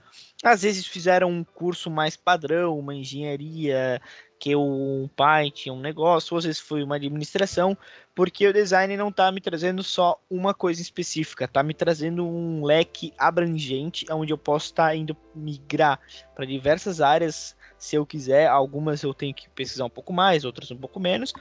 às 0.43 0.61
vezes 0.61 0.85
fizeram 0.85 1.31
um 1.31 1.43
curso 1.43 1.89
mais 1.89 2.15
padrão, 2.15 2.77
uma 2.77 2.93
engenharia, 2.93 4.01
que 4.39 4.55
um 4.55 5.09
pai 5.15 5.51
tinha 5.51 5.73
um 5.73 5.79
negócio, 5.79 6.33
ou 6.33 6.37
às 6.37 6.45
vezes 6.45 6.59
foi 6.59 6.83
uma 6.83 6.95
administração, 6.95 7.77
porque 8.13 8.47
o 8.47 8.53
design 8.53 8.95
não 8.97 9.09
está 9.09 9.31
me 9.31 9.41
trazendo 9.41 9.83
só 9.83 10.19
uma 10.29 10.53
coisa 10.53 10.81
específica, 10.81 11.45
está 11.45 11.61
me 11.61 11.73
trazendo 11.73 12.27
um 12.27 12.63
leque 12.63 13.13
abrangente, 13.17 14.05
onde 14.11 14.33
eu 14.33 14.37
posso 14.37 14.67
estar 14.67 14.87
tá 14.87 14.95
indo 14.95 15.15
migrar 15.35 15.99
para 16.35 16.45
diversas 16.45 16.99
áreas 16.99 17.55
se 17.77 17.95
eu 17.95 18.05
quiser. 18.05 18.47
Algumas 18.47 19.03
eu 19.03 19.13
tenho 19.13 19.33
que 19.33 19.49
pesquisar 19.49 19.85
um 19.85 19.89
pouco 19.89 20.11
mais, 20.11 20.45
outras 20.45 20.71
um 20.71 20.77
pouco 20.77 20.99
menos. 20.99 21.33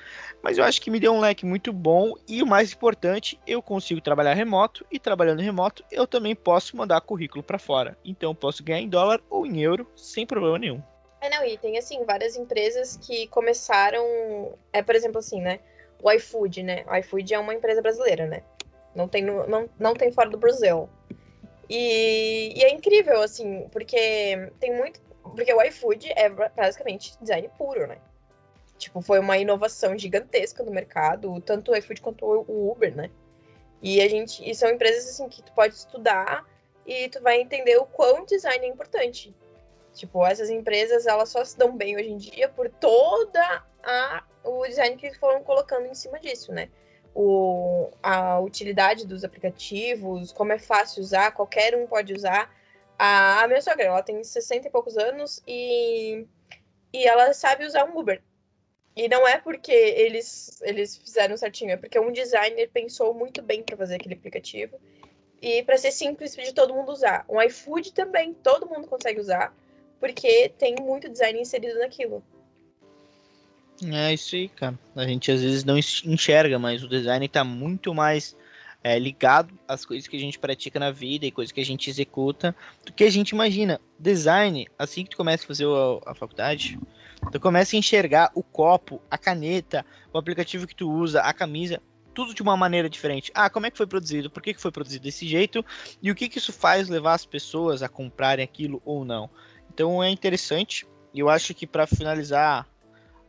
Mas 0.43 0.59
eu 0.59 0.65
acho 0.65 0.81
que 0.81 0.91
me 0.91 1.01
deu 1.01 1.13
um 1.13 1.21
leque 1.21 1.47
muito 1.47 1.73
bom 1.73 2.15
e 2.29 2.43
o 2.43 2.47
mais 2.47 2.73
importante, 2.73 3.39
eu 3.47 3.63
consigo 3.63 4.01
trabalhar 4.01 4.35
remoto 4.35 4.85
e 4.91 4.99
trabalhando 4.99 5.41
remoto 5.41 5.85
eu 5.91 6.07
também 6.07 6.35
posso 6.35 6.77
mandar 6.77 7.01
currículo 7.01 7.43
para 7.43 7.59
fora. 7.59 7.97
Então 8.05 8.31
eu 8.31 8.35
posso 8.35 8.63
ganhar 8.63 8.81
em 8.81 8.89
dólar 8.89 9.21
ou 9.31 9.47
em 9.47 9.61
euro 9.61 9.91
sem 9.95 10.27
problema 10.27 10.59
nenhum. 10.59 10.83
É, 11.21 11.31
não, 11.31 11.45
e 11.45 11.57
tem 11.59 11.79
assim, 11.79 12.05
várias 12.05 12.37
empresas 12.37 12.97
que 12.97 13.27
começaram. 13.29 14.05
É, 14.73 14.83
por 14.83 14.95
exemplo, 14.95 15.19
assim, 15.19 15.41
né? 15.41 15.61
O 16.03 16.11
iFood, 16.13 16.63
né? 16.63 16.85
O 16.89 16.95
iFood 16.97 17.35
é 17.35 17.39
uma 17.39 17.55
empresa 17.55 17.81
brasileira, 17.81 18.27
né? 18.27 18.43
Não 18.95 19.09
tem, 19.09 19.23
no, 19.23 19.47
não, 19.47 19.69
não 19.79 19.95
tem 19.95 20.13
fora 20.13 20.29
do 20.29 20.39
Brasil. 20.39 20.89
E, 21.69 22.53
e, 22.57 22.65
é 22.65 22.71
incrível, 22.71 23.21
assim, 23.23 23.69
porque 23.73 24.51
tem 24.61 24.75
muito, 24.75 25.01
porque 25.23 25.53
o 25.53 25.63
iFood 25.63 26.13
é 26.15 26.29
basicamente 26.29 27.19
design 27.21 27.49
puro, 27.59 27.87
né? 27.87 27.99
Tipo, 28.79 29.01
foi 29.01 29.19
uma 29.19 29.39
inovação 29.39 29.99
gigantesca 29.99 30.63
no 30.63 30.71
mercado, 30.71 31.41
tanto 31.41 31.73
o 31.73 31.77
iFood 31.77 32.01
quanto 32.01 32.25
o 32.27 32.71
Uber, 32.71 32.95
né? 32.95 33.11
E 33.83 34.01
a 34.01 34.09
gente. 34.09 34.49
E 34.49 34.55
são 34.55 34.71
empresas 34.71 35.09
assim 35.09 35.29
que 35.29 35.43
tu 35.43 35.53
pode 35.53 35.75
estudar 35.75 36.47
e 36.87 37.09
tu 37.09 37.21
vai 37.21 37.41
entender 37.41 37.77
o 37.79 37.87
quão 37.87 38.25
design 38.25 38.65
é 38.65 38.69
importante. 38.69 39.35
Tipo, 39.97 40.25
essas 40.27 40.51
empresas 40.51 41.07
elas 41.07 41.31
só 41.31 41.43
se 41.45 41.57
dão 41.57 41.75
bem 41.75 41.97
hoje 41.97 42.11
em 42.11 42.19
dia 42.19 42.49
por 42.51 42.69
toda 42.69 43.65
a 43.83 44.23
o 44.45 44.65
design 44.67 44.97
que 44.97 45.13
foram 45.15 45.43
colocando 45.43 45.87
em 45.87 45.95
cima 45.95 46.21
disso, 46.21 46.53
né? 46.53 46.69
O, 47.15 47.91
a 48.03 48.39
utilidade 48.39 49.07
dos 49.07 49.25
aplicativos, 49.25 50.33
como 50.33 50.53
é 50.53 50.59
fácil 50.59 51.03
usar, 51.03 51.33
qualquer 51.33 51.75
um 51.75 51.87
pode 51.87 52.13
usar. 52.13 52.55
A, 52.99 53.43
a 53.43 53.49
minha 53.49 53.61
sogra, 53.61 53.87
ela 53.87 54.03
tem 54.03 54.23
60 54.23 54.69
e 54.69 54.71
poucos 54.71 54.97
anos 54.97 55.43
e, 55.47 56.27
e 56.93 57.07
ela 57.07 57.33
sabe 57.33 57.65
usar 57.65 57.85
um 57.85 57.99
Uber. 57.99 58.23
E 58.95 59.09
não 59.09 59.27
é 59.27 59.39
porque 59.39 59.73
eles, 59.73 60.61
eles 60.63 60.97
fizeram 60.97 61.37
certinho, 61.37 61.73
é 61.73 61.77
porque 61.77 61.99
um 61.99 62.13
designer 62.13 62.71
pensou 62.71 63.13
muito 63.13 63.43
bem 63.43 63.63
para 63.63 63.77
fazer 63.77 63.97
aquele 63.97 64.15
aplicativo 64.15 64.79
e 65.41 65.63
para 65.63 65.77
ser 65.77 65.93
simples 65.93 66.35
de 66.35 66.55
todo 66.55 66.75
mundo 66.75 66.93
usar. 66.93 67.25
Um 67.29 67.41
iFood 67.43 67.93
também, 67.93 68.33
todo 68.35 68.69
mundo 68.69 68.87
consegue 68.87 69.21
usar, 69.21 69.55
porque 70.01 70.49
tem 70.59 70.77
muito 70.81 71.09
design 71.09 71.41
inserido 71.41 71.79
naquilo. 71.79 72.23
É 73.85 74.15
isso 74.15 74.35
aí, 74.35 74.49
cara. 74.49 74.79
A 74.95 75.07
gente 75.07 75.31
às 75.31 75.43
vezes 75.43 75.65
não 75.65 75.77
enxerga, 75.77 76.59
mas 76.59 76.83
o 76.83 76.89
design 76.89 77.27
está 77.27 77.45
muito 77.45 77.95
mais 77.95 78.37
é, 78.83 78.99
ligado 78.99 79.53
às 79.69 79.85
coisas 79.85 80.09
que 80.09 80.17
a 80.17 80.21
gente 80.21 80.39
pratica 80.39 80.79
na 80.79 80.91
vida 80.91 81.27
e 81.27 81.31
coisas 81.31 81.53
que 81.53 81.61
a 81.61 81.65
gente 81.65 81.91
executa 81.91 82.55
do 82.85 82.93
que 82.93 83.05
a 83.05 83.11
gente 83.11 83.31
imagina. 83.31 83.81
Design, 83.99 84.67
assim 84.79 85.05
que 85.05 85.11
tu 85.11 85.17
começa 85.17 85.45
a 85.45 85.47
fazer 85.47 85.67
a, 85.67 86.11
a 86.11 86.15
faculdade, 86.15 86.79
tu 87.31 87.41
começa 87.41 87.77
a 87.77 87.79
enxergar 87.79 88.31
o 88.35 88.43
copo, 88.43 89.03
a 89.11 89.19
caneta, 89.19 89.85
o 90.13 90.19
aplicativo 90.19 90.67
que 90.67 90.75
tu 90.75 90.91
usa, 90.91 91.21
a 91.21 91.35
camisa, 91.35 91.83
tudo 92.15 92.33
de 92.33 92.41
uma 92.41 92.57
maneira 92.57 92.89
diferente. 92.89 93.31
Ah, 93.35 93.51
como 93.51 93.67
é 93.67 93.71
que 93.71 93.77
foi 93.77 93.87
produzido? 93.87 94.31
Por 94.31 94.43
que, 94.43 94.55
que 94.55 94.63
foi 94.63 94.73
produzido 94.73 95.03
desse 95.03 95.29
jeito? 95.29 95.63
E 96.01 96.11
o 96.11 96.15
que, 96.15 96.31
que 96.31 96.39
isso 96.39 96.53
faz 96.53 96.89
levar 96.89 97.13
as 97.13 97.27
pessoas 97.27 97.83
a 97.83 97.89
comprarem 97.91 98.43
aquilo 98.43 98.81
ou 98.87 99.05
não? 99.05 99.29
Então 99.77 100.03
é 100.03 100.09
interessante. 100.09 100.87
E 101.13 101.21
eu 101.21 101.29
acho 101.29 101.53
que 101.53 101.67
para 101.67 101.87
finalizar 101.87 102.67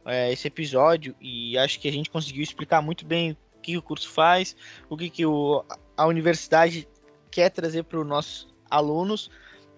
é, 0.06 0.32
esse 0.32 0.48
episódio, 0.48 1.14
e 1.20 1.58
acho 1.58 1.78
que 1.78 1.90
a 1.90 1.92
gente 1.92 2.10
conseguiu 2.10 2.42
explicar 2.42 2.82
muito 2.82 3.06
bem 3.06 3.36
que 3.62 3.78
o 3.78 3.82
curso 3.82 4.10
faz, 4.10 4.56
o 4.90 4.96
que, 4.96 5.10
que 5.10 5.26
o, 5.26 5.66
a 5.98 6.06
universidade 6.06 6.88
quer 7.30 7.50
trazer 7.50 7.84
para 7.84 8.00
os 8.00 8.08
nossos 8.08 8.48
alunos. 8.72 9.30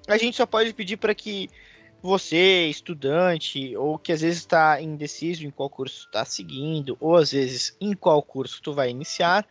A 0.08 0.16
gente 0.16 0.38
só 0.38 0.46
pode 0.46 0.72
pedir 0.76 0.98
para 0.98 1.16
que 1.16 1.50
você, 2.04 2.68
estudante, 2.68 3.76
ou 3.76 3.98
que 3.98 4.12
às 4.12 4.22
vezes 4.22 4.38
está 4.38 4.80
indeciso 4.80 5.48
em 5.48 5.50
qual 5.50 5.72
curso 5.72 6.06
está 6.06 6.24
seguindo, 6.24 6.96
ou 7.00 7.16
às 7.16 7.32
vezes 7.32 7.76
em 7.82 7.96
qual 7.96 8.22
curso 8.22 8.62
tu 8.62 8.74
vai 8.74 8.92
iniciar, 8.92 9.44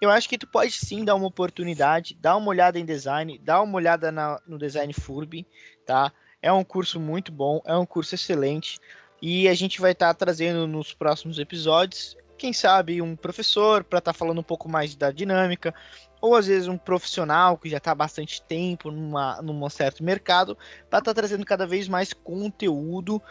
eu 0.00 0.08
acho 0.08 0.30
que 0.30 0.38
tu 0.38 0.46
pode 0.46 0.72
sim 0.72 1.04
dar 1.04 1.14
uma 1.14 1.26
oportunidade, 1.26 2.16
dar 2.18 2.36
uma 2.36 2.48
olhada 2.48 2.78
em 2.78 2.86
design, 2.86 3.38
dar 3.38 3.60
uma 3.60 3.76
olhada 3.76 4.10
na, 4.10 4.40
no 4.46 4.56
design 4.56 4.94
FURB, 4.94 5.46
tá? 5.84 6.10
É 6.44 6.52
um 6.52 6.62
curso 6.62 7.00
muito 7.00 7.32
bom, 7.32 7.62
é 7.64 7.74
um 7.74 7.86
curso 7.86 8.14
excelente, 8.14 8.78
e 9.22 9.48
a 9.48 9.54
gente 9.54 9.80
vai 9.80 9.92
estar 9.92 10.08
tá 10.08 10.26
trazendo 10.26 10.66
nos 10.66 10.92
próximos 10.92 11.38
episódios 11.38 12.18
quem 12.36 12.52
sabe 12.52 13.00
um 13.00 13.16
professor 13.16 13.82
para 13.82 13.98
estar 13.98 14.12
tá 14.12 14.18
falando 14.18 14.40
um 14.40 14.44
pouco 14.44 14.68
mais 14.68 14.94
da 14.94 15.10
dinâmica, 15.10 15.74
ou 16.20 16.36
às 16.36 16.46
vezes 16.46 16.68
um 16.68 16.76
profissional 16.76 17.56
que 17.56 17.70
já 17.70 17.78
está 17.78 17.92
há 17.92 17.94
bastante 17.94 18.42
tempo 18.42 18.90
numa, 18.90 19.40
num 19.40 19.70
certo 19.70 20.04
mercado, 20.04 20.54
para 20.90 20.98
estar 20.98 21.02
tá 21.02 21.14
trazendo 21.14 21.46
cada 21.46 21.66
vez 21.66 21.88
mais 21.88 22.12
conteúdo. 22.12 23.22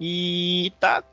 E 0.00 0.72
tá 0.80 1.04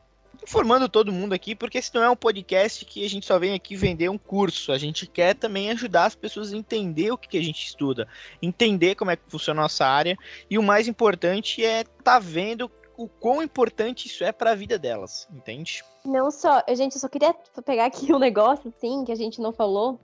informando 0.44 0.90
todo 0.90 1.12
mundo 1.12 1.34
aqui, 1.34 1.56
porque 1.56 1.78
esse 1.78 1.94
não 1.94 2.04
é 2.04 2.10
um 2.10 2.16
podcast 2.16 2.84
que 2.86 3.06
a 3.06 3.10
gente 3.10 3.26
só 3.26 3.38
vem 3.38 3.54
aqui 3.54 3.76
vender 3.76 4.10
um 4.10 4.18
curso. 4.18 4.72
A 4.72 4.78
gente 4.78 5.06
quer 5.06 5.36
também 5.36 5.70
ajudar 5.72 6.06
as 6.06 6.16
pessoas 6.16 6.54
a 6.54 6.58
entender 6.58 7.12
o 7.12 7.18
que, 7.18 7.30
que 7.30 7.38
a 7.38 7.44
gente 7.44 7.66
estuda, 7.66 8.08
entender 8.42 8.96
como 8.96 9.12
é 9.12 9.16
que 9.16 9.24
funciona 9.28 9.62
a 9.62 9.64
nossa 9.64 9.86
área, 9.86 10.18
e 10.50 10.58
o 10.58 10.64
mais 10.64 10.88
importante 10.88 11.64
é 11.64 11.82
estar 11.82 12.04
tá 12.04 12.20
vendo 12.20 12.70
o 12.98 13.08
quão 13.08 13.42
importante 13.42 14.08
isso 14.08 14.24
é 14.24 14.32
para 14.32 14.52
a 14.52 14.56
vida 14.56 14.78
delas, 14.78 15.28
entende? 15.32 15.84
Não 16.06 16.30
só, 16.30 16.64
gente, 16.70 16.96
eu 16.96 17.02
só 17.02 17.08
queria 17.08 17.34
pegar 17.66 17.86
aqui 17.86 18.14
um 18.14 18.20
negócio, 18.20 18.72
assim, 18.76 19.04
que 19.06 19.12
a 19.12 19.16
gente 19.16 19.42
não 19.42 19.52
falou, 19.52 20.00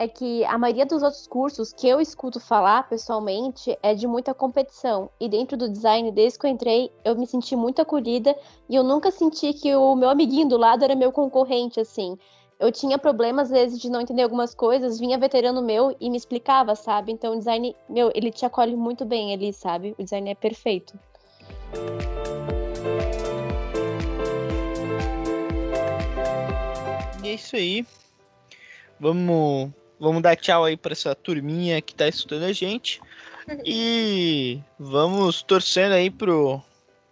é 0.00 0.08
que 0.08 0.42
a 0.46 0.56
maioria 0.56 0.86
dos 0.86 1.02
outros 1.02 1.26
cursos 1.26 1.74
que 1.74 1.86
eu 1.86 2.00
escuto 2.00 2.40
falar 2.40 2.88
pessoalmente 2.88 3.78
é 3.82 3.94
de 3.94 4.06
muita 4.06 4.32
competição. 4.32 5.10
E 5.20 5.28
dentro 5.28 5.58
do 5.58 5.68
design, 5.68 6.10
desde 6.10 6.38
que 6.38 6.46
eu 6.46 6.50
entrei, 6.50 6.90
eu 7.04 7.14
me 7.14 7.26
senti 7.26 7.54
muito 7.54 7.82
acolhida 7.82 8.34
e 8.66 8.74
eu 8.74 8.82
nunca 8.82 9.10
senti 9.10 9.52
que 9.52 9.76
o 9.76 9.94
meu 9.94 10.08
amiguinho 10.08 10.48
do 10.48 10.56
lado 10.56 10.82
era 10.82 10.94
meu 10.94 11.12
concorrente, 11.12 11.78
assim. 11.78 12.16
Eu 12.58 12.72
tinha 12.72 12.98
problemas, 12.98 13.48
às 13.48 13.58
vezes, 13.58 13.78
de 13.78 13.90
não 13.90 14.00
entender 14.00 14.22
algumas 14.22 14.54
coisas, 14.54 14.98
vinha 14.98 15.18
veterano 15.18 15.60
meu 15.60 15.94
e 16.00 16.08
me 16.08 16.16
explicava, 16.16 16.74
sabe? 16.74 17.12
Então 17.12 17.34
o 17.34 17.38
design, 17.38 17.76
meu, 17.86 18.10
ele 18.14 18.30
te 18.30 18.46
acolhe 18.46 18.74
muito 18.74 19.04
bem 19.04 19.34
ali, 19.34 19.52
sabe? 19.52 19.94
O 19.98 20.02
design 20.02 20.30
é 20.30 20.34
perfeito. 20.34 20.98
E 27.22 27.28
é 27.28 27.34
isso 27.34 27.54
aí. 27.54 27.84
Vamos, 28.98 29.72
vamos 30.00 30.22
dar 30.22 30.34
tchau 30.34 30.64
aí 30.64 30.76
para 30.76 30.92
essa 30.92 31.14
turminha 31.14 31.80
que 31.82 31.94
tá 31.94 32.08
escutando 32.08 32.44
a 32.44 32.52
gente. 32.52 33.00
E 33.64 34.60
vamos 34.78 35.42
torcendo 35.42 35.92
aí 35.92 36.10
pro, 36.10 36.60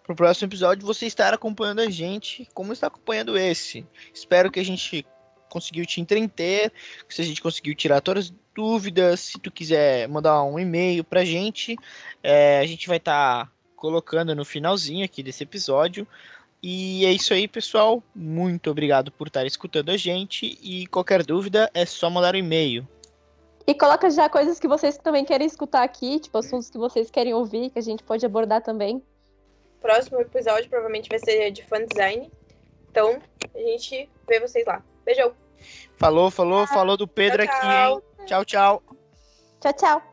pro 0.05 0.17
próximo 0.17 0.49
episódio 0.49 0.87
você 0.87 1.07
estar 1.07 1.35
acompanhando 1.35 1.81
a 1.81 1.91
gente 1.91 2.49
como 2.55 2.73
está 2.73 2.87
acompanhando 2.87 3.37
esse. 3.37 3.87
Espero 4.13 4.51
que 4.51 4.59
a 4.59 4.65
gente 4.65 5.07
conseguiu 5.51 5.85
te 5.85 6.01
entreter, 6.01 6.73
se 7.09 7.23
a 7.23 7.25
gente 7.25 7.43
conseguiu 7.43 7.75
tirar 7.75 8.01
todas 8.01 8.27
as 8.27 8.35
dúvidas. 8.55 9.21
Se 9.21 9.39
tu 9.39 9.51
quiser 9.51 10.09
mandar 10.09 10.43
um 10.43 10.59
e-mail 10.59 11.05
pra 11.05 11.25
gente, 11.25 11.77
é, 12.23 12.59
a 12.59 12.67
gente 12.67 12.89
vai 12.89 12.97
estar 12.97 13.47
tá 13.47 13.53
colocando 13.77 14.35
no 14.35 14.45
finalzinho 14.45 15.05
aqui 15.05 15.23
desse 15.23 15.43
episódio. 15.43 16.07
E 16.63 17.05
é 17.07 17.13
isso 17.13 17.33
aí, 17.33 17.47
pessoal. 17.47 18.03
Muito 18.15 18.71
obrigado 18.71 19.13
por 19.13 19.29
estar 19.29 19.47
escutando 19.47 19.91
a 19.91 19.97
gente. 19.97 20.59
E 20.63 20.87
qualquer 20.89 21.25
dúvida 21.25 21.71
é 21.73 21.87
só 21.87 22.11
mandar 22.11 22.35
um 22.35 22.39
e-mail. 22.39 22.87
E 23.67 23.75
coloca 23.75 24.11
já 24.11 24.29
coisas 24.29 24.59
que 24.59 24.67
vocês 24.67 24.97
também 24.97 25.25
querem 25.25 25.47
escutar 25.47 25.83
aqui, 25.83 26.19
tipo 26.19 26.39
assuntos 26.39 26.71
que 26.71 26.79
vocês 26.79 27.11
querem 27.11 27.35
ouvir, 27.35 27.71
que 27.71 27.79
a 27.79 27.83
gente 27.83 28.03
pode 28.03 28.25
abordar 28.25 28.63
também. 28.63 29.03
Próximo 29.81 30.21
episódio 30.21 30.69
provavelmente 30.69 31.09
vai 31.09 31.19
ser 31.19 31.51
de 31.51 31.63
fan 31.65 31.85
design. 31.85 32.31
Então, 32.91 33.21
a 33.55 33.59
gente 33.59 34.09
vê 34.27 34.41
vocês 34.41 34.67
lá. 34.67 34.83
Beijão. 35.05 35.33
Falou, 35.97 36.31
falou, 36.31 36.67
falou 36.67 36.97
do 36.97 37.07
Pedro 37.07 37.45
tchau, 37.45 37.61
tchau. 37.61 37.97
aqui, 37.97 38.21
hein? 38.21 38.27
Tchau, 38.27 38.45
tchau. 38.45 38.83
Tchau, 39.61 39.73
tchau. 39.75 40.08